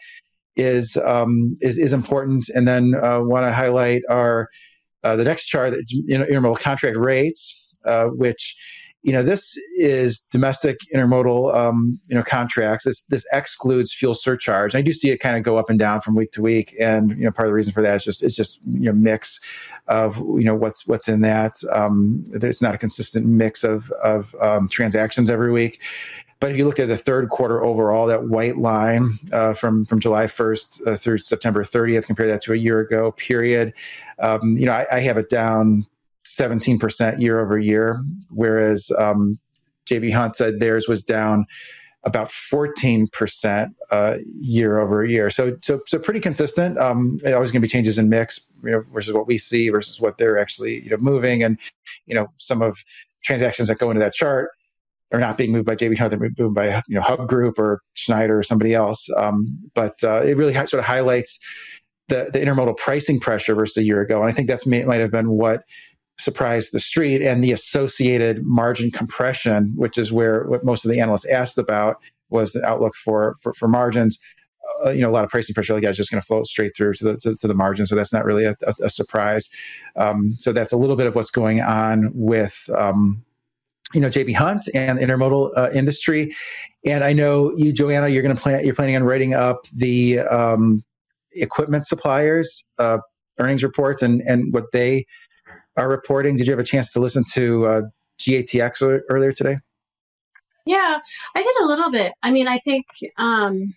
is 0.56 0.96
um, 0.98 1.54
is, 1.60 1.78
is 1.78 1.92
important. 1.92 2.48
And 2.54 2.66
then 2.66 2.94
uh, 2.94 3.20
want 3.20 3.46
to 3.46 3.52
highlight 3.52 4.02
our 4.08 4.48
uh, 5.02 5.16
the 5.16 5.24
next 5.24 5.46
chart, 5.46 5.72
the 5.72 5.84
intermodal 6.10 6.58
contract 6.58 6.96
rates, 6.96 7.62
uh, 7.84 8.06
which 8.06 8.56
you 9.04 9.12
know, 9.12 9.22
this 9.22 9.54
is 9.76 10.20
domestic 10.30 10.78
intermodal, 10.94 11.54
um, 11.54 12.00
you 12.08 12.14
know, 12.14 12.22
contracts. 12.22 12.86
This 12.86 13.02
this 13.02 13.26
excludes 13.34 13.92
fuel 13.92 14.14
surcharge. 14.14 14.74
And 14.74 14.78
I 14.78 14.82
do 14.82 14.94
see 14.94 15.10
it 15.10 15.18
kind 15.18 15.36
of 15.36 15.42
go 15.42 15.58
up 15.58 15.68
and 15.68 15.78
down 15.78 16.00
from 16.00 16.14
week 16.14 16.32
to 16.32 16.42
week, 16.42 16.74
and 16.80 17.10
you 17.10 17.24
know, 17.26 17.30
part 17.30 17.46
of 17.46 17.50
the 17.50 17.54
reason 17.54 17.74
for 17.74 17.82
that 17.82 17.96
is 17.96 18.04
just 18.04 18.22
it's 18.22 18.34
just 18.34 18.60
you 18.64 18.90
know 18.90 18.94
mix 18.94 19.40
of 19.88 20.16
you 20.16 20.44
know 20.44 20.54
what's 20.54 20.86
what's 20.86 21.06
in 21.06 21.20
that. 21.20 21.56
Um, 21.70 22.24
there's 22.28 22.62
not 22.62 22.74
a 22.74 22.78
consistent 22.78 23.26
mix 23.26 23.62
of 23.62 23.90
of 24.02 24.34
um, 24.40 24.70
transactions 24.70 25.28
every 25.28 25.52
week. 25.52 25.82
But 26.44 26.50
if 26.50 26.58
you 26.58 26.66
look 26.66 26.78
at 26.78 26.88
the 26.88 26.98
third 26.98 27.30
quarter 27.30 27.64
overall, 27.64 28.06
that 28.08 28.24
white 28.24 28.58
line 28.58 29.18
uh, 29.32 29.54
from 29.54 29.86
from 29.86 29.98
July 29.98 30.26
1st 30.26 30.86
uh, 30.86 30.96
through 30.98 31.16
September 31.16 31.64
30th, 31.64 32.04
compare 32.04 32.26
that 32.26 32.42
to 32.42 32.52
a 32.52 32.56
year 32.56 32.80
ago 32.80 33.12
period, 33.12 33.72
um, 34.18 34.58
you 34.58 34.66
know, 34.66 34.72
I, 34.72 34.84
I, 34.92 35.00
have 35.00 35.16
it 35.16 35.30
down 35.30 35.86
17% 36.26 37.18
year 37.18 37.40
over 37.40 37.56
year, 37.56 37.98
whereas 38.28 38.92
um, 38.98 39.38
JB 39.86 40.12
Hunt 40.12 40.36
said 40.36 40.60
theirs 40.60 40.86
was 40.86 41.02
down 41.02 41.46
about 42.02 42.28
14% 42.28 43.74
uh, 43.90 44.16
year 44.38 44.80
over 44.80 45.02
year. 45.02 45.30
So, 45.30 45.56
so, 45.62 45.80
so 45.86 45.98
pretty 45.98 46.20
consistent. 46.20 46.76
Um, 46.76 47.16
always 47.24 47.52
going 47.52 47.60
to 47.62 47.66
be 47.66 47.68
changes 47.68 47.96
in 47.96 48.10
mix, 48.10 48.38
you 48.62 48.72
know, 48.72 48.84
versus 48.92 49.14
what 49.14 49.26
we 49.26 49.38
see 49.38 49.70
versus 49.70 49.98
what 49.98 50.18
they're 50.18 50.36
actually, 50.36 50.82
you 50.82 50.90
know, 50.90 50.98
moving. 50.98 51.42
And, 51.42 51.58
you 52.04 52.14
know, 52.14 52.26
some 52.36 52.60
of 52.60 52.84
transactions 53.22 53.68
that 53.68 53.78
go 53.78 53.90
into 53.90 54.00
that 54.00 54.12
chart 54.12 54.50
are 55.14 55.20
not 55.20 55.38
being 55.38 55.52
moved 55.52 55.66
by 55.66 55.76
JB 55.76 55.96
Hunt, 55.98 56.10
they're 56.10 56.30
moved 56.38 56.54
by, 56.54 56.82
you 56.88 56.94
know, 56.96 57.00
Hub 57.00 57.28
Group 57.28 57.58
or 57.58 57.80
Schneider 57.94 58.38
or 58.38 58.42
somebody 58.42 58.74
else. 58.74 59.08
Um, 59.16 59.58
but 59.74 60.02
uh, 60.02 60.22
it 60.24 60.36
really 60.36 60.52
sort 60.52 60.74
of 60.74 60.84
highlights 60.84 61.38
the, 62.08 62.30
the 62.32 62.40
intermodal 62.40 62.76
pricing 62.76 63.20
pressure 63.20 63.54
versus 63.54 63.76
a 63.76 63.84
year 63.84 64.00
ago. 64.00 64.20
And 64.20 64.30
I 64.30 64.34
think 64.34 64.48
that's 64.48 64.66
may, 64.66 64.84
might 64.84 65.00
have 65.00 65.10
been 65.10 65.30
what 65.30 65.62
surprised 66.18 66.72
the 66.72 66.80
street 66.80 67.22
and 67.22 67.42
the 67.42 67.52
associated 67.52 68.42
margin 68.42 68.90
compression, 68.90 69.72
which 69.76 69.98
is 69.98 70.12
where 70.12 70.44
what 70.44 70.64
most 70.64 70.84
of 70.84 70.90
the 70.90 71.00
analysts 71.00 71.26
asked 71.26 71.58
about 71.58 71.96
was 72.30 72.52
the 72.52 72.64
outlook 72.64 72.94
for 72.94 73.36
for, 73.40 73.52
for 73.54 73.68
margins. 73.68 74.18
Uh, 74.84 74.90
you 74.90 75.02
know, 75.02 75.10
a 75.10 75.12
lot 75.12 75.24
of 75.24 75.30
pricing 75.30 75.54
pressure 75.54 75.74
like 75.74 75.82
that 75.82 75.90
is 75.90 75.96
just 75.96 76.10
going 76.10 76.20
to 76.20 76.26
flow 76.26 76.42
straight 76.42 76.74
through 76.74 76.94
to 76.94 77.04
the 77.04 77.16
to, 77.18 77.34
to, 77.36 77.46
the 77.46 77.54
margin, 77.54 77.86
so 77.86 77.94
that's 77.94 78.14
not 78.14 78.24
really 78.24 78.44
a, 78.44 78.56
a, 78.66 78.84
a 78.84 78.90
surprise. 78.90 79.50
Um, 79.96 80.34
so 80.36 80.52
that's 80.52 80.72
a 80.72 80.76
little 80.78 80.96
bit 80.96 81.06
of 81.06 81.14
what's 81.14 81.30
going 81.30 81.60
on 81.60 82.10
with. 82.14 82.68
Um, 82.76 83.24
you 83.94 84.00
know 84.00 84.08
JB 84.08 84.34
Hunt 84.34 84.68
and 84.74 84.98
intermodal 84.98 85.50
uh, 85.56 85.70
industry, 85.72 86.34
and 86.84 87.04
I 87.04 87.12
know 87.12 87.52
you, 87.56 87.72
Joanna, 87.72 88.08
you're 88.08 88.22
going 88.22 88.34
to 88.34 88.40
plan. 88.40 88.64
You're 88.64 88.74
planning 88.74 88.96
on 88.96 89.04
writing 89.04 89.34
up 89.34 89.66
the 89.72 90.20
um, 90.20 90.84
equipment 91.32 91.86
suppliers 91.86 92.66
uh, 92.78 92.98
earnings 93.38 93.62
reports 93.62 94.02
and 94.02 94.20
and 94.22 94.52
what 94.52 94.72
they 94.72 95.06
are 95.76 95.88
reporting. 95.88 96.36
Did 96.36 96.46
you 96.46 96.52
have 96.52 96.60
a 96.60 96.64
chance 96.64 96.92
to 96.92 97.00
listen 97.00 97.24
to 97.32 97.64
uh, 97.66 97.82
GATX 98.18 99.02
earlier 99.08 99.32
today? 99.32 99.58
Yeah, 100.66 100.98
I 101.34 101.42
did 101.42 101.62
a 101.62 101.66
little 101.66 101.90
bit. 101.90 102.12
I 102.22 102.30
mean, 102.30 102.48
I 102.48 102.58
think 102.58 102.86
um, 103.18 103.74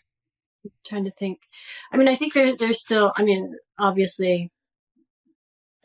I'm 0.64 0.72
trying 0.86 1.04
to 1.04 1.12
think. 1.12 1.40
I 1.92 1.98
mean, 1.98 2.08
I 2.08 2.16
think 2.16 2.34
there, 2.34 2.56
there's 2.56 2.82
still. 2.82 3.12
I 3.18 3.24
mean, 3.24 3.56
obviously, 3.78 4.52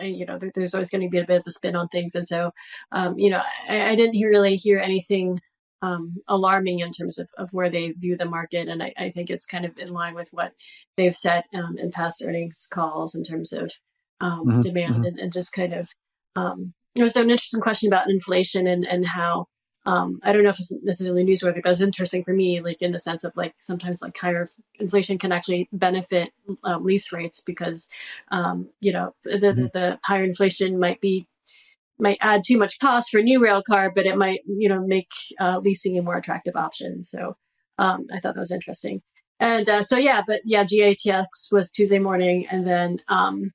you 0.09 0.27
know, 0.27 0.39
there, 0.39 0.51
there's 0.55 0.75
always 0.75 0.91
going 0.91 1.03
to 1.03 1.09
be 1.09 1.19
a 1.19 1.27
bit 1.27 1.37
of 1.37 1.45
a 1.47 1.51
spin 1.51 1.77
on 1.77 1.89
things, 1.89 2.15
and 2.15 2.27
so, 2.27 2.53
um, 2.93 3.19
you 3.19 3.31
know, 3.31 3.43
I, 3.69 3.91
I, 3.91 3.95
didn't 3.95 4.21
really 4.21 4.57
hear 4.57 4.79
anything 4.79 5.41
um, 5.83 6.17
alarming 6.29 6.81
in 6.81 6.93
terms 6.93 7.19
of, 7.19 7.29
of 7.39 7.49
where 7.53 7.71
they 7.71 7.91
view 7.93 8.17
the 8.17 8.25
market, 8.25 8.69
and 8.69 8.83
I, 8.83 8.93
I 8.97 9.11
think 9.11 9.31
it's 9.31 9.47
kind 9.47 9.65
of 9.65 9.77
in 9.79 9.89
line 9.89 10.15
with 10.15 10.29
what 10.33 10.53
they've 10.97 11.15
said 11.15 11.45
um, 11.55 11.77
in 11.79 11.91
past 11.91 12.23
earnings 12.25 12.67
calls 12.71 13.15
in 13.15 13.25
terms 13.25 13.53
of 13.53 13.73
um, 14.21 14.47
mm-hmm, 14.47 14.61
demand 14.61 14.95
mm-hmm. 14.95 15.05
And, 15.05 15.19
and, 15.19 15.33
just 15.33 15.53
kind 15.53 15.73
of 15.73 15.89
um, 16.37 16.75
it 16.95 17.03
was 17.03 17.17
an 17.17 17.31
interesting 17.31 17.61
question 17.61 17.89
about 17.89 18.11
inflation 18.11 18.67
and 18.67 18.87
and 18.87 19.07
how 19.07 19.47
um, 19.85 20.21
I 20.23 20.33
don't 20.33 20.45
know 20.45 20.51
if 20.51 20.61
it's 20.61 20.73
necessarily 20.83 21.25
newsworthy, 21.25 21.63
but 21.63 21.71
it's 21.71 21.81
interesting 21.81 22.23
for 22.23 22.33
me, 22.33 22.61
like 22.61 22.81
in 22.81 22.93
the 22.93 23.01
sense 23.01 23.25
of 23.25 23.33
like 23.35 23.55
sometimes 23.59 24.01
like 24.01 24.17
higher 24.17 24.49
inflation 24.79 25.19
can 25.19 25.33
actually 25.33 25.69
benefit 25.73 26.31
uh, 26.65 26.79
lease 26.79 27.13
rates 27.13 27.43
because 27.45 27.89
um, 28.31 28.69
you 28.81 28.93
know 28.93 29.15
the, 29.25 29.31
mm-hmm. 29.31 29.63
the, 29.63 29.71
the 29.73 29.99
higher 30.05 30.25
inflation 30.25 30.79
might 30.79 31.01
be 31.01 31.27
might 31.99 32.19
add 32.21 32.43
too 32.47 32.59
much 32.59 32.79
cost 32.79 33.11
for 33.11 33.19
a 33.19 33.23
new 33.23 33.43
rail 33.43 33.63
car, 33.63 33.93
but 33.95 34.07
it 34.07 34.17
might 34.17 34.41
you 34.47 34.69
know 34.69 34.87
make 34.87 35.11
uh, 35.41 35.59
leasing 35.59 35.99
a 35.99 36.03
more 36.03 36.17
attractive 36.17 36.55
option. 36.55 37.03
So 37.03 37.37
um, 37.79 38.07
I 38.13 38.21
thought 38.21 38.35
that 38.35 38.41
was 38.41 38.53
interesting. 38.53 39.03
And 39.41 39.69
uh, 39.69 39.83
so 39.83 39.97
yeah, 39.97 40.23
but 40.25 40.43
yeah, 40.45 40.63
GATX 40.63 41.27
was 41.51 41.73
Tuesday 41.73 41.99
morning, 41.99 42.47
and 42.49 42.65
then 42.65 42.99
um, 43.09 43.51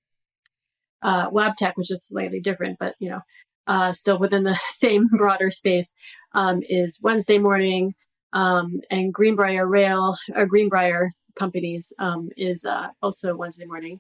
uh, 1.02 1.30
Wabtec, 1.30 1.74
which 1.76 1.92
is 1.92 2.06
slightly 2.06 2.42
different, 2.42 2.78
but 2.80 2.96
you 3.00 3.10
know, 3.10 3.22
uh, 3.68 3.94
still 3.94 4.18
within 4.18 4.44
the 4.44 4.60
same 4.72 5.08
broader 5.08 5.52
space, 5.52 5.96
um, 6.34 6.62
is 6.68 7.00
Wednesday 7.02 7.38
morning, 7.40 7.94
um, 8.34 8.82
and 8.90 9.14
Greenbrier 9.14 9.68
Rail 9.68 10.18
or 10.36 10.46
Greenbrier 10.46 11.12
Companies 11.36 11.94
um, 12.00 12.30
is 12.36 12.66
uh, 12.66 12.88
also 13.02 13.36
Wednesday 13.36 13.66
morning. 13.66 14.00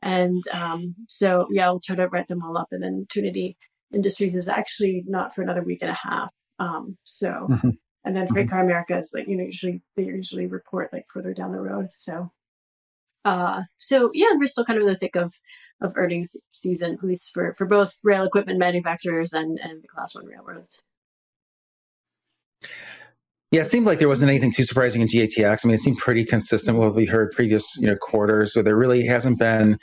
And 0.00 0.42
um, 0.54 0.94
so, 1.08 1.46
yeah, 1.50 1.66
I'll 1.66 1.80
try 1.80 1.96
to 1.96 2.08
write 2.08 2.28
them 2.28 2.42
all 2.42 2.56
up. 2.56 2.68
And 2.70 2.82
then 2.82 3.06
Trinity 3.10 3.56
Industries 3.92 4.34
is 4.34 4.48
actually 4.48 5.04
not 5.06 5.34
for 5.34 5.42
another 5.42 5.62
week 5.62 5.82
and 5.82 5.90
a 5.90 5.98
half. 6.00 6.30
Um, 6.58 6.98
so, 7.04 7.48
mm-hmm. 7.50 7.70
and 8.04 8.16
then 8.16 8.26
Freight 8.28 8.46
mm-hmm. 8.46 8.54
Car 8.54 8.64
America 8.64 8.98
is 8.98 9.12
like, 9.14 9.28
you 9.28 9.36
know, 9.36 9.44
usually 9.44 9.82
they 9.96 10.04
usually 10.04 10.46
report 10.46 10.92
like 10.92 11.06
further 11.12 11.34
down 11.34 11.52
the 11.52 11.60
road. 11.60 11.88
So, 11.96 12.30
uh, 13.24 13.62
so 13.78 14.10
yeah, 14.14 14.28
we're 14.34 14.46
still 14.46 14.64
kind 14.64 14.78
of 14.78 14.86
in 14.86 14.92
the 14.92 14.98
thick 14.98 15.16
of 15.16 15.34
of 15.80 15.92
earnings 15.96 16.36
season, 16.52 16.94
at 16.94 17.04
least 17.04 17.32
for 17.32 17.54
for 17.54 17.66
both 17.66 17.98
rail 18.02 18.24
equipment 18.24 18.58
manufacturers 18.58 19.32
and 19.32 19.58
and 19.62 19.82
the 19.82 19.88
Class 19.88 20.14
One 20.14 20.26
railroads. 20.26 20.82
Yeah, 23.50 23.62
it 23.62 23.70
seemed 23.70 23.86
like 23.86 23.98
there 23.98 24.08
wasn't 24.08 24.30
anything 24.30 24.52
too 24.52 24.64
surprising 24.64 25.00
in 25.00 25.08
GATX. 25.08 25.64
I 25.64 25.68
mean, 25.68 25.74
it 25.74 25.80
seemed 25.80 25.96
pretty 25.96 26.24
consistent 26.24 26.76
with 26.76 26.88
what 26.88 26.94
we 26.94 27.06
heard 27.06 27.30
previous 27.32 27.76
you 27.78 27.86
know 27.86 27.96
quarters. 27.96 28.52
So 28.52 28.62
there 28.62 28.76
really 28.76 29.06
hasn't 29.06 29.38
been 29.38 29.78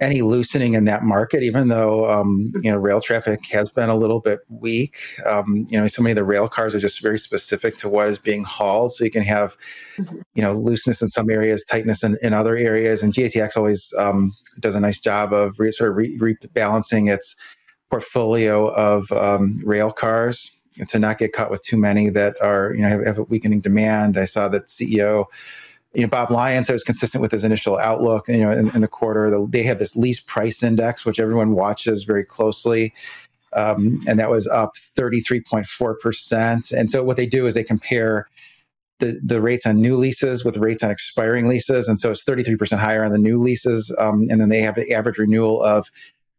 any 0.00 0.22
loosening 0.22 0.74
in 0.74 0.84
that 0.84 1.02
market, 1.02 1.42
even 1.42 1.66
though 1.66 2.08
um, 2.08 2.52
you 2.62 2.70
know 2.70 2.78
rail 2.78 3.00
traffic 3.00 3.40
has 3.50 3.70
been 3.70 3.88
a 3.88 3.96
little 3.96 4.20
bit 4.20 4.40
weak. 4.48 4.98
Um, 5.26 5.66
you 5.68 5.80
know, 5.80 5.88
so 5.88 6.00
many 6.00 6.12
of 6.12 6.16
the 6.16 6.24
rail 6.24 6.48
cars 6.48 6.76
are 6.76 6.80
just 6.80 7.02
very 7.02 7.18
specific 7.18 7.76
to 7.78 7.88
what 7.88 8.08
is 8.08 8.18
being 8.18 8.44
hauled. 8.44 8.92
So 8.92 9.02
you 9.02 9.10
can 9.10 9.24
have 9.24 9.56
mm-hmm. 9.98 10.20
you 10.34 10.42
know 10.42 10.52
looseness 10.52 11.02
in 11.02 11.08
some 11.08 11.28
areas, 11.28 11.64
tightness 11.64 12.04
in, 12.04 12.16
in 12.22 12.32
other 12.32 12.56
areas, 12.56 13.02
and 13.02 13.12
GATX 13.12 13.56
always 13.56 13.92
um, 13.98 14.32
does 14.60 14.76
a 14.76 14.80
nice 14.80 15.00
job 15.00 15.32
of 15.32 15.58
re- 15.58 15.72
sort 15.72 15.90
of 15.90 15.96
re- 15.96 16.18
rebalancing 16.18 17.12
its 17.12 17.34
portfolio 17.90 18.68
of 18.74 19.10
um, 19.10 19.60
rail 19.64 19.90
cars 19.90 20.56
to 20.88 20.98
not 20.98 21.18
get 21.18 21.32
caught 21.32 21.50
with 21.50 21.62
too 21.62 21.76
many 21.76 22.08
that 22.10 22.40
are, 22.40 22.72
you 22.74 22.82
know, 22.82 22.88
have, 22.88 23.04
have 23.04 23.18
a 23.18 23.24
weakening 23.24 23.60
demand. 23.60 24.16
I 24.16 24.24
saw 24.24 24.48
that 24.48 24.66
CEO, 24.66 25.26
you 25.94 26.02
know, 26.02 26.08
Bob 26.08 26.30
Lyons 26.30 26.66
said 26.66 26.72
it 26.72 26.76
was 26.76 26.84
consistent 26.84 27.20
with 27.20 27.32
his 27.32 27.44
initial 27.44 27.78
outlook, 27.78 28.28
you 28.28 28.38
know, 28.38 28.50
in, 28.50 28.74
in 28.74 28.80
the 28.80 28.88
quarter. 28.88 29.30
The, 29.30 29.46
they 29.48 29.62
have 29.64 29.78
this 29.78 29.96
lease 29.96 30.20
price 30.20 30.62
index, 30.62 31.04
which 31.04 31.20
everyone 31.20 31.52
watches 31.52 32.04
very 32.04 32.24
closely. 32.24 32.94
Um, 33.54 34.00
and 34.06 34.18
that 34.18 34.30
was 34.30 34.46
up 34.46 34.72
33.4%. 34.98 36.72
And 36.72 36.90
so 36.90 37.04
what 37.04 37.18
they 37.18 37.26
do 37.26 37.46
is 37.46 37.54
they 37.54 37.64
compare 37.64 38.28
the, 38.98 39.20
the 39.22 39.42
rates 39.42 39.66
on 39.66 39.80
new 39.80 39.96
leases 39.96 40.44
with 40.44 40.56
rates 40.56 40.82
on 40.82 40.90
expiring 40.90 41.48
leases. 41.48 41.88
And 41.88 42.00
so 42.00 42.10
it's 42.10 42.24
33% 42.24 42.78
higher 42.78 43.04
on 43.04 43.12
the 43.12 43.18
new 43.18 43.38
leases. 43.38 43.94
Um, 43.98 44.26
and 44.30 44.40
then 44.40 44.48
they 44.48 44.62
have 44.62 44.78
an 44.78 44.90
average 44.90 45.18
renewal 45.18 45.62
of 45.62 45.90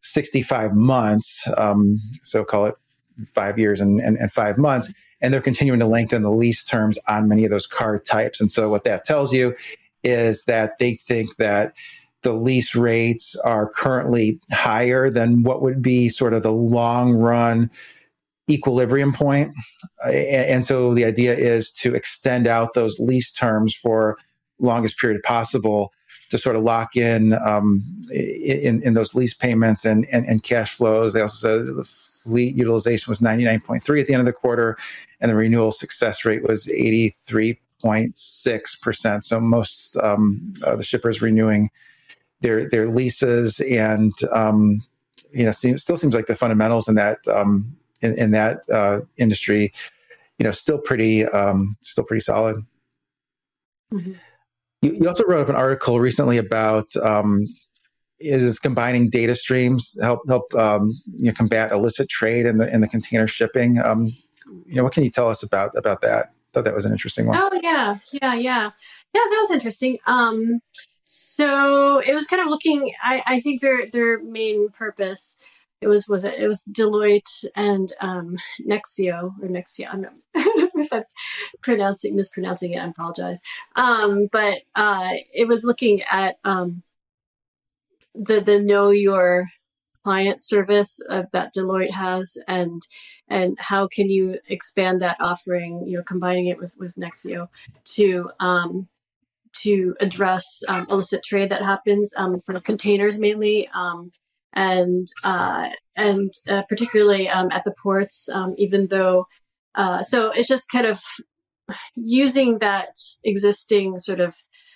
65 0.02 0.74
months. 0.74 1.48
Um, 1.58 2.00
so 2.24 2.44
call 2.44 2.66
it 2.66 2.76
five 3.28 3.58
years 3.60 3.80
and, 3.80 4.00
and, 4.00 4.18
and 4.18 4.32
five 4.32 4.58
months. 4.58 4.92
And 5.22 5.34
they're 5.34 5.42
continuing 5.42 5.80
to 5.80 5.88
lengthen 5.88 6.22
the 6.22 6.32
lease 6.32 6.64
terms 6.64 7.00
on 7.08 7.30
many 7.30 7.46
of 7.46 7.52
those 7.52 7.68
car 7.68 8.00
types. 8.00 8.42
And 8.42 8.52
so 8.52 8.70
what 8.70 8.84
that 8.84 9.06
tells 9.06 9.34
you 9.34 9.56
is 10.04 10.46
that 10.46 10.78
they 10.80 10.96
think 10.96 11.36
that 11.38 11.74
the 12.24 12.34
lease 12.34 12.76
rates 12.76 13.36
are 13.44 13.70
currently 13.70 14.40
higher 14.52 15.10
than 15.10 15.44
what 15.44 15.62
would 15.62 15.82
be 15.82 16.10
sort 16.10 16.34
of 16.34 16.44
the 16.44 16.54
long 16.54 17.14
run 17.14 17.70
equilibrium 18.50 19.14
point. 19.14 19.54
And 20.06 20.66
so 20.66 20.94
the 20.94 21.06
idea 21.06 21.36
is 21.36 21.72
to 21.72 21.94
extend 21.94 22.48
out 22.48 22.74
those 22.74 23.00
lease 23.00 23.32
terms 23.32 23.76
for 23.76 24.18
longest 24.60 24.98
period 24.98 25.22
possible 25.24 25.92
to 26.34 26.38
sort 26.40 26.56
of 26.56 26.64
lock 26.64 26.98
in 26.98 27.34
um, 27.46 27.84
in, 28.12 28.82
in 28.82 28.96
those 28.96 29.14
lease 29.14 29.36
payments 29.36 29.86
and, 29.86 30.08
and, 30.12 30.26
and 30.26 30.42
cash 30.42 30.74
flows. 30.74 31.14
They 31.14 31.22
also 31.22 31.48
said 31.48 31.68
the 31.68 31.84
fleet 31.84 32.56
utilization 32.56 33.12
was 33.12 33.20
99.3 33.20 34.02
at 34.02 34.08
the 34.08 34.14
end 34.14 34.22
of 34.22 34.26
the 34.26 34.34
quarter, 34.34 34.76
and 35.22 35.30
the 35.30 35.36
renewal 35.36 35.72
success 35.72 36.26
rate 36.26 36.42
was 36.42 36.66
83.6%. 36.66 39.24
So 39.24 39.40
most 39.40 39.96
um, 39.98 40.54
uh, 40.66 40.76
the 40.76 40.84
shippers 40.84 41.22
renewing 41.22 41.70
their 42.42 42.68
their 42.68 42.88
leases, 42.88 43.60
and 43.60 44.12
um, 44.32 44.82
you 45.32 45.46
know, 45.46 45.52
seems, 45.52 45.84
still 45.84 45.98
seems 45.98 46.16
like 46.16 46.26
the 46.26 46.36
fundamentals 46.36 46.90
in 46.90 46.96
that 46.96 47.20
um, 47.28 47.78
in, 48.02 48.18
in, 48.18 48.32
that 48.32 48.62
uh, 48.72 49.02
industry, 49.18 49.72
you 50.40 50.46
know, 50.46 50.52
still 50.52 50.80
pretty 50.80 51.28
um, 51.28 51.78
still 51.84 52.06
pretty 52.06 52.22
solid. 52.22 52.66
Mm-hmm. 53.94 54.14
You, 54.84 54.98
you, 55.02 55.08
also 55.08 55.24
wrote 55.26 55.42
up 55.42 55.50
an 55.50 55.56
article 55.56 56.00
recently 56.00 56.38
about 56.38 56.96
um, 56.98 57.48
is 58.20 58.60
combining 58.60 59.10
data 59.10 59.36
streams 59.36 59.98
help 60.02 60.22
help 60.28 60.54
um, 60.56 60.92
you 61.16 61.26
know, 61.26 61.34
combat 61.34 61.72
illicit 61.72 62.10
trade 62.10 62.46
in 62.46 62.58
the 62.58 62.74
in 62.74 62.82
the 62.82 62.88
container 62.88 63.28
shipping. 63.28 63.80
Um, 63.80 64.06
you 64.66 64.76
know, 64.76 64.84
what 64.84 64.94
can 64.94 65.04
you 65.04 65.10
tell 65.10 65.30
us 65.30 65.42
about 65.42 65.72
about 65.76 66.02
that? 66.02 66.34
Thought 66.54 66.66
that 66.66 66.74
was 66.74 66.86
an 66.86 66.92
interesting 66.92 67.28
one. 67.28 67.40
Oh 67.42 67.60
yeah, 67.62 67.96
yeah, 68.12 68.34
yeah, 68.36 68.36
yeah. 68.36 68.72
That 69.14 69.38
was 69.40 69.52
interesting. 69.52 70.00
Um, 70.06 70.60
so 71.04 72.00
it 72.00 72.14
was 72.14 72.28
kind 72.28 72.42
of 72.42 72.50
looking. 72.50 72.94
I, 73.04 73.24
I 73.26 73.40
think 73.40 73.62
their 73.62 73.90
their 73.90 74.22
main 74.22 74.70
purpose 74.70 75.38
it 75.84 75.88
was 75.88 76.08
was 76.08 76.24
it 76.24 76.36
it 76.40 76.48
was 76.48 76.64
Deloitte 76.72 77.46
and 77.56 77.92
um, 78.00 78.38
Nexio 78.66 79.34
or 79.42 79.48
Nexia. 79.48 79.88
I'm 79.92 80.02
not, 80.02 80.14
if 80.34 80.94
I'm 80.94 81.04
pronouncing 81.62 82.16
mispronouncing 82.16 82.74
it. 82.74 82.80
I 82.80 82.88
apologize. 82.88 83.42
Um, 83.76 84.28
but 84.32 84.62
uh, 84.76 85.10
it 85.34 85.48
was 85.48 85.64
looking 85.64 86.02
at 86.10 86.38
um, 86.46 86.84
the 88.16 88.40
the 88.40 88.62
know 88.62 88.92
your 88.92 89.50
client 90.04 90.42
service 90.42 91.00
uh, 91.10 91.24
that 91.34 91.54
Deloitte 91.54 91.92
has 91.92 92.38
and 92.48 92.82
and 93.28 93.58
how 93.60 93.88
can 93.88 94.10
you 94.10 94.40
expand 94.48 95.02
that 95.02 95.18
offering 95.20 95.86
you 95.86 95.98
know 95.98 96.04
combining 96.04 96.48
it 96.48 96.60
with 96.60 96.72
with 96.78 96.96
Nexio 96.96 97.50
to 97.96 98.30
um, 98.40 98.88
to 99.64 99.96
address 100.00 100.64
um, 100.68 100.88
illicit 100.90 101.24
trade 101.24 101.50
that 101.50 101.62
happens 101.62 102.14
um, 102.18 102.40
for 102.40 102.60
containers 102.60 103.20
mainly 103.20 103.70
um, 103.74 104.12
and 104.54 105.08
uh, 105.24 105.70
and 105.96 106.32
uh, 106.48 106.64
particularly 106.64 107.30
um, 107.30 107.50
at 107.52 107.64
the 107.64 107.74
ports 107.82 108.30
um, 108.30 108.56
even 108.58 108.88
though 108.88 109.28
uh, 109.76 110.04
so 110.04 110.32
it's 110.32 110.48
just 110.48 110.72
kind 110.72 110.86
of 110.86 111.02
using 111.96 112.60
that 112.60 112.98
existing 113.24 114.00
sort 114.00 114.20
of 114.20 114.36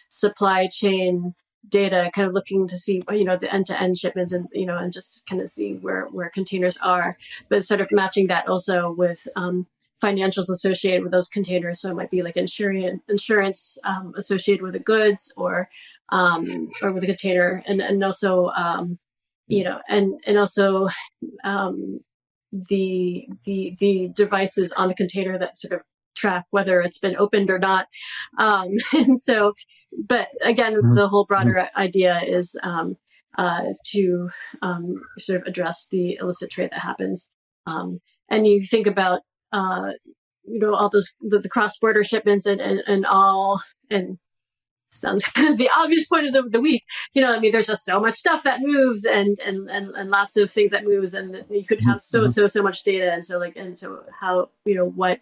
supply 0.09 0.67
chain 0.71 1.33
data, 1.69 2.09
kind 2.13 2.27
of 2.27 2.33
looking 2.33 2.67
to 2.67 2.77
see, 2.77 3.03
you 3.11 3.23
know, 3.23 3.37
the 3.37 3.53
end-to-end 3.53 3.97
shipments 3.97 4.31
and, 4.31 4.47
you 4.53 4.65
know, 4.65 4.77
and 4.77 4.93
just 4.93 5.27
kind 5.27 5.41
of 5.41 5.49
seeing 5.49 5.81
where, 5.81 6.05
where 6.05 6.29
containers 6.29 6.77
are, 6.77 7.17
but 7.49 7.65
sort 7.65 7.81
of 7.81 7.91
matching 7.91 8.27
that 8.27 8.47
also 8.47 8.91
with 8.91 9.27
um, 9.35 9.67
financials 10.01 10.49
associated 10.49 11.03
with 11.03 11.11
those 11.11 11.27
containers. 11.27 11.81
So 11.81 11.91
it 11.91 11.95
might 11.95 12.11
be 12.11 12.21
like 12.21 12.37
insurance, 12.37 13.01
insurance 13.09 13.77
um, 13.83 14.13
associated 14.17 14.63
with 14.63 14.73
the 14.73 14.79
goods 14.79 15.33
or, 15.35 15.69
um, 16.09 16.69
or 16.81 16.93
with 16.93 17.01
the 17.01 17.07
container 17.07 17.63
and, 17.67 17.81
and 17.81 18.03
also, 18.03 18.47
um, 18.55 18.99
you 19.47 19.63
know, 19.63 19.79
and, 19.88 20.19
and 20.25 20.38
also, 20.38 20.88
um, 21.43 21.99
the, 22.51 23.27
the, 23.45 23.75
the 23.79 24.10
devices 24.15 24.71
on 24.73 24.88
the 24.88 24.95
container 24.95 25.38
that 25.38 25.57
sort 25.57 25.73
of 25.73 25.81
track 26.17 26.45
whether 26.49 26.81
it's 26.81 26.99
been 26.99 27.15
opened 27.15 27.49
or 27.49 27.60
not. 27.60 27.88
Um, 28.38 28.77
and 28.93 29.19
so, 29.19 29.53
but 30.05 30.29
again, 30.41 30.73
mm-hmm. 30.73 30.95
the 30.95 31.07
whole 31.07 31.25
broader 31.25 31.53
mm-hmm. 31.53 31.79
idea 31.79 32.21
is 32.25 32.57
um, 32.63 32.97
uh, 33.38 33.63
to 33.93 34.29
um, 34.62 35.01
sort 35.19 35.41
of 35.41 35.47
address 35.47 35.88
the 35.91 36.17
illicit 36.19 36.51
trade 36.51 36.71
that 36.71 36.79
happens. 36.79 37.29
Um, 37.67 37.99
and 38.29 38.47
you 38.47 38.65
think 38.65 38.88
about, 38.88 39.21
uh, 39.53 39.91
you 40.43 40.60
know, 40.60 40.73
all 40.73 40.89
those 40.89 41.13
the, 41.21 41.39
the 41.39 41.49
cross 41.49 41.77
border 41.79 42.03
shipments 42.03 42.45
and, 42.45 42.60
and, 42.60 42.81
and 42.88 43.05
all 43.05 43.62
and 43.89 44.17
sounds 44.89 45.23
the 45.36 45.69
obvious 45.78 46.08
point 46.08 46.28
of 46.28 46.34
the, 46.34 46.50
the 46.50 46.62
week. 46.62 46.84
You 47.13 47.21
know, 47.21 47.34
I 47.34 47.39
mean, 47.39 47.52
there's 47.52 47.67
just 47.67 47.86
so 47.86 48.00
much 48.00 48.15
stuff 48.15 48.43
that 48.43 48.62
moves 48.62 49.06
and, 49.06 49.38
and, 49.45 49.69
and, 49.69 49.89
and 49.95 50.10
lots 50.10 50.38
of 50.38 50.52
things 50.52 50.71
that 50.71 50.86
moves 50.86 51.13
and 51.13 51.45
you 51.50 51.65
could 51.65 51.82
have 51.82 52.02
so, 52.02 52.21
mm-hmm. 52.21 52.28
so, 52.28 52.47
so 52.47 52.63
much 52.63 52.84
data. 52.84 53.12
And 53.12 53.26
so 53.26 53.38
like, 53.38 53.56
and 53.56 53.78
so 53.78 54.04
how, 54.19 54.50
you 54.65 54.76
know, 54.76 54.86
what, 54.86 55.19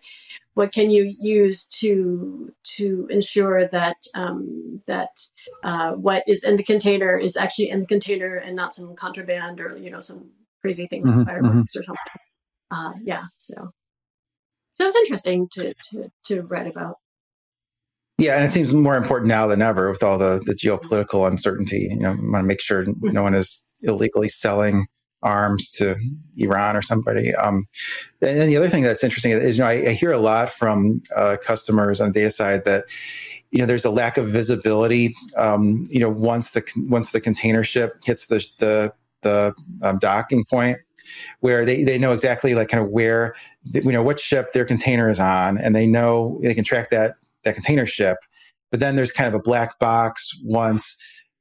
what 0.53 0.71
can 0.71 0.89
you 0.89 1.15
use 1.19 1.65
to, 1.65 2.53
to 2.75 3.07
ensure 3.09 3.67
that, 3.67 3.97
um, 4.13 4.81
that, 4.87 5.09
uh, 5.63 5.91
what 5.91 6.23
is 6.27 6.43
in 6.43 6.57
the 6.57 6.63
container 6.63 7.17
is 7.17 7.35
actually 7.35 7.69
in 7.69 7.81
the 7.81 7.87
container 7.87 8.35
and 8.35 8.55
not 8.55 8.75
some 8.75 8.95
contraband 8.95 9.59
or, 9.59 9.77
you 9.77 9.89
know, 9.89 10.01
some 10.01 10.31
crazy 10.61 10.87
thing 10.87 11.03
mm-hmm. 11.03 11.19
like 11.19 11.27
fireworks 11.27 11.75
mm-hmm. 11.75 11.79
or 11.79 11.83
something. 11.83 11.97
Uh, 12.71 12.93
yeah. 13.03 13.23
So, 13.37 13.71
so 14.73 14.83
it 14.83 14.87
was 14.87 14.95
interesting 14.95 15.47
to, 15.53 15.73
to, 15.91 16.11
to 16.25 16.41
write 16.43 16.67
about. 16.67 16.97
Yeah, 18.17 18.35
and 18.35 18.45
it 18.45 18.49
seems 18.49 18.73
more 18.73 18.95
important 18.95 19.27
now 19.27 19.45
than 19.47 19.61
ever 19.61 19.91
with 19.91 20.01
all 20.01 20.17
the, 20.17 20.41
the 20.45 20.53
geopolitical 20.53 21.27
uncertainty. 21.27 21.89
You 21.91 21.99
know, 21.99 22.11
want 22.11 22.43
to 22.43 22.43
make 22.43 22.61
sure 22.61 22.85
no 23.01 23.23
one 23.23 23.35
is 23.35 23.61
illegally 23.81 24.29
selling 24.29 24.87
arms 25.21 25.69
to 25.71 25.95
Iran 26.37 26.77
or 26.77 26.81
somebody. 26.81 27.33
Um, 27.35 27.67
and 28.21 28.39
then 28.39 28.47
the 28.47 28.55
other 28.55 28.69
thing 28.69 28.83
that's 28.83 29.03
interesting 29.03 29.31
is, 29.31 29.57
you 29.57 29.63
know, 29.63 29.69
I, 29.69 29.89
I 29.89 29.93
hear 29.93 30.11
a 30.11 30.17
lot 30.17 30.49
from 30.49 31.01
uh, 31.15 31.37
customers 31.41 31.99
on 31.99 32.09
the 32.09 32.13
data 32.13 32.29
side 32.29 32.63
that, 32.65 32.85
you 33.51 33.59
know, 33.59 33.65
there's 33.65 33.85
a 33.85 33.89
lack 33.89 34.17
of 34.17 34.29
visibility. 34.29 35.13
Um, 35.35 35.87
you 35.89 35.99
know, 35.99 36.09
once 36.09 36.51
the 36.51 36.63
once 36.87 37.11
the 37.11 37.19
container 37.19 37.63
ship 37.63 38.01
hits 38.05 38.27
the 38.27 38.47
the 38.59 38.93
the 39.23 39.53
um, 39.81 39.97
docking 39.99 40.45
point, 40.45 40.77
where 41.39 41.65
they, 41.65 41.83
they 41.83 41.97
know 41.97 42.13
exactly 42.13 42.53
like 42.53 42.69
kind 42.69 42.83
of 42.83 42.91
where 42.91 43.35
you 43.73 43.91
know 43.91 44.03
what 44.03 44.19
ship 44.19 44.53
their 44.53 44.65
container 44.65 45.09
is 45.09 45.19
on, 45.19 45.57
and 45.57 45.75
they 45.75 45.87
know 45.87 46.39
they 46.43 46.53
can 46.53 46.63
track 46.63 46.91
that 46.91 47.15
that 47.45 47.55
container 47.55 47.85
ship. 47.85 48.17
But 48.71 48.79
then 48.79 48.95
there's 48.95 49.11
kind 49.11 49.27
of 49.27 49.33
a 49.33 49.41
black 49.41 49.79
box 49.79 50.31
once 50.43 50.97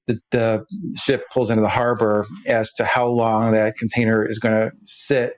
the, 0.06 0.20
the 0.30 0.66
ship 0.96 1.24
pulls 1.32 1.50
into 1.50 1.62
the 1.62 1.68
harbor 1.68 2.26
as 2.46 2.72
to 2.74 2.84
how 2.84 3.06
long 3.06 3.52
that 3.52 3.76
container 3.76 4.24
is 4.24 4.38
going 4.38 4.54
to 4.54 4.76
sit 4.86 5.34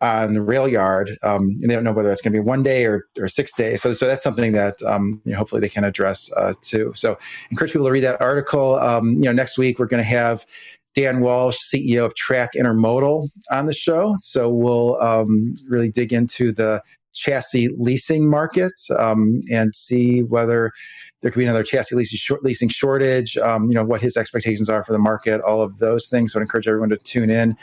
on 0.00 0.34
the 0.34 0.42
rail 0.42 0.68
yard. 0.68 1.16
Um, 1.22 1.58
and 1.60 1.64
they 1.64 1.74
don't 1.74 1.84
know 1.84 1.92
whether 1.92 2.08
that's 2.08 2.20
going 2.20 2.32
to 2.32 2.38
be 2.38 2.44
one 2.44 2.62
day 2.62 2.86
or, 2.86 3.04
or 3.18 3.28
six 3.28 3.52
days. 3.54 3.82
So, 3.82 3.92
so 3.92 4.06
that's 4.06 4.22
something 4.22 4.52
that 4.52 4.76
um, 4.86 5.20
you 5.24 5.32
know, 5.32 5.38
hopefully 5.38 5.60
they 5.60 5.68
can 5.68 5.84
address 5.84 6.30
uh, 6.36 6.54
too. 6.60 6.92
So 6.94 7.18
encourage 7.50 7.72
people 7.72 7.86
to 7.86 7.92
read 7.92 8.04
that 8.04 8.20
article. 8.20 8.76
Um, 8.76 9.14
you 9.14 9.24
know, 9.24 9.32
next 9.32 9.58
week 9.58 9.78
we're 9.78 9.86
going 9.86 10.02
to 10.02 10.08
have 10.08 10.46
Dan 10.94 11.20
Walsh, 11.20 11.56
CEO 11.72 12.04
of 12.04 12.14
TRAC 12.14 12.50
Intermodal, 12.56 13.28
on 13.50 13.66
the 13.66 13.74
show. 13.74 14.14
So 14.18 14.48
we'll 14.48 15.00
um, 15.00 15.54
really 15.68 15.90
dig 15.90 16.12
into 16.12 16.52
the 16.52 16.82
chassis 17.14 17.68
leasing 17.76 18.28
market 18.28 18.72
um, 18.96 19.40
and 19.50 19.74
see 19.74 20.22
whether 20.22 20.72
there 21.20 21.30
could 21.30 21.38
be 21.38 21.44
another 21.44 21.62
chassis 21.62 21.96
leasing, 21.96 22.16
short, 22.16 22.44
leasing 22.44 22.68
shortage, 22.68 23.36
um, 23.38 23.68
you 23.68 23.74
know, 23.74 23.84
what 23.84 24.00
his 24.00 24.16
expectations 24.16 24.68
are 24.68 24.84
for 24.84 24.92
the 24.92 24.98
market, 24.98 25.40
all 25.40 25.62
of 25.62 25.78
those 25.78 26.08
things. 26.08 26.32
So 26.32 26.38
I 26.38 26.42
encourage 26.42 26.68
everyone 26.68 26.90
to 26.90 26.96
tune 26.98 27.30
in 27.30 27.56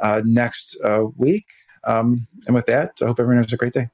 uh, 0.00 0.22
next 0.24 0.78
uh, 0.84 1.04
week. 1.16 1.46
Um, 1.84 2.26
and 2.46 2.54
with 2.54 2.66
that, 2.66 2.92
I 3.02 3.06
hope 3.06 3.18
everyone 3.18 3.42
has 3.42 3.52
a 3.52 3.56
great 3.56 3.72
day. 3.72 3.88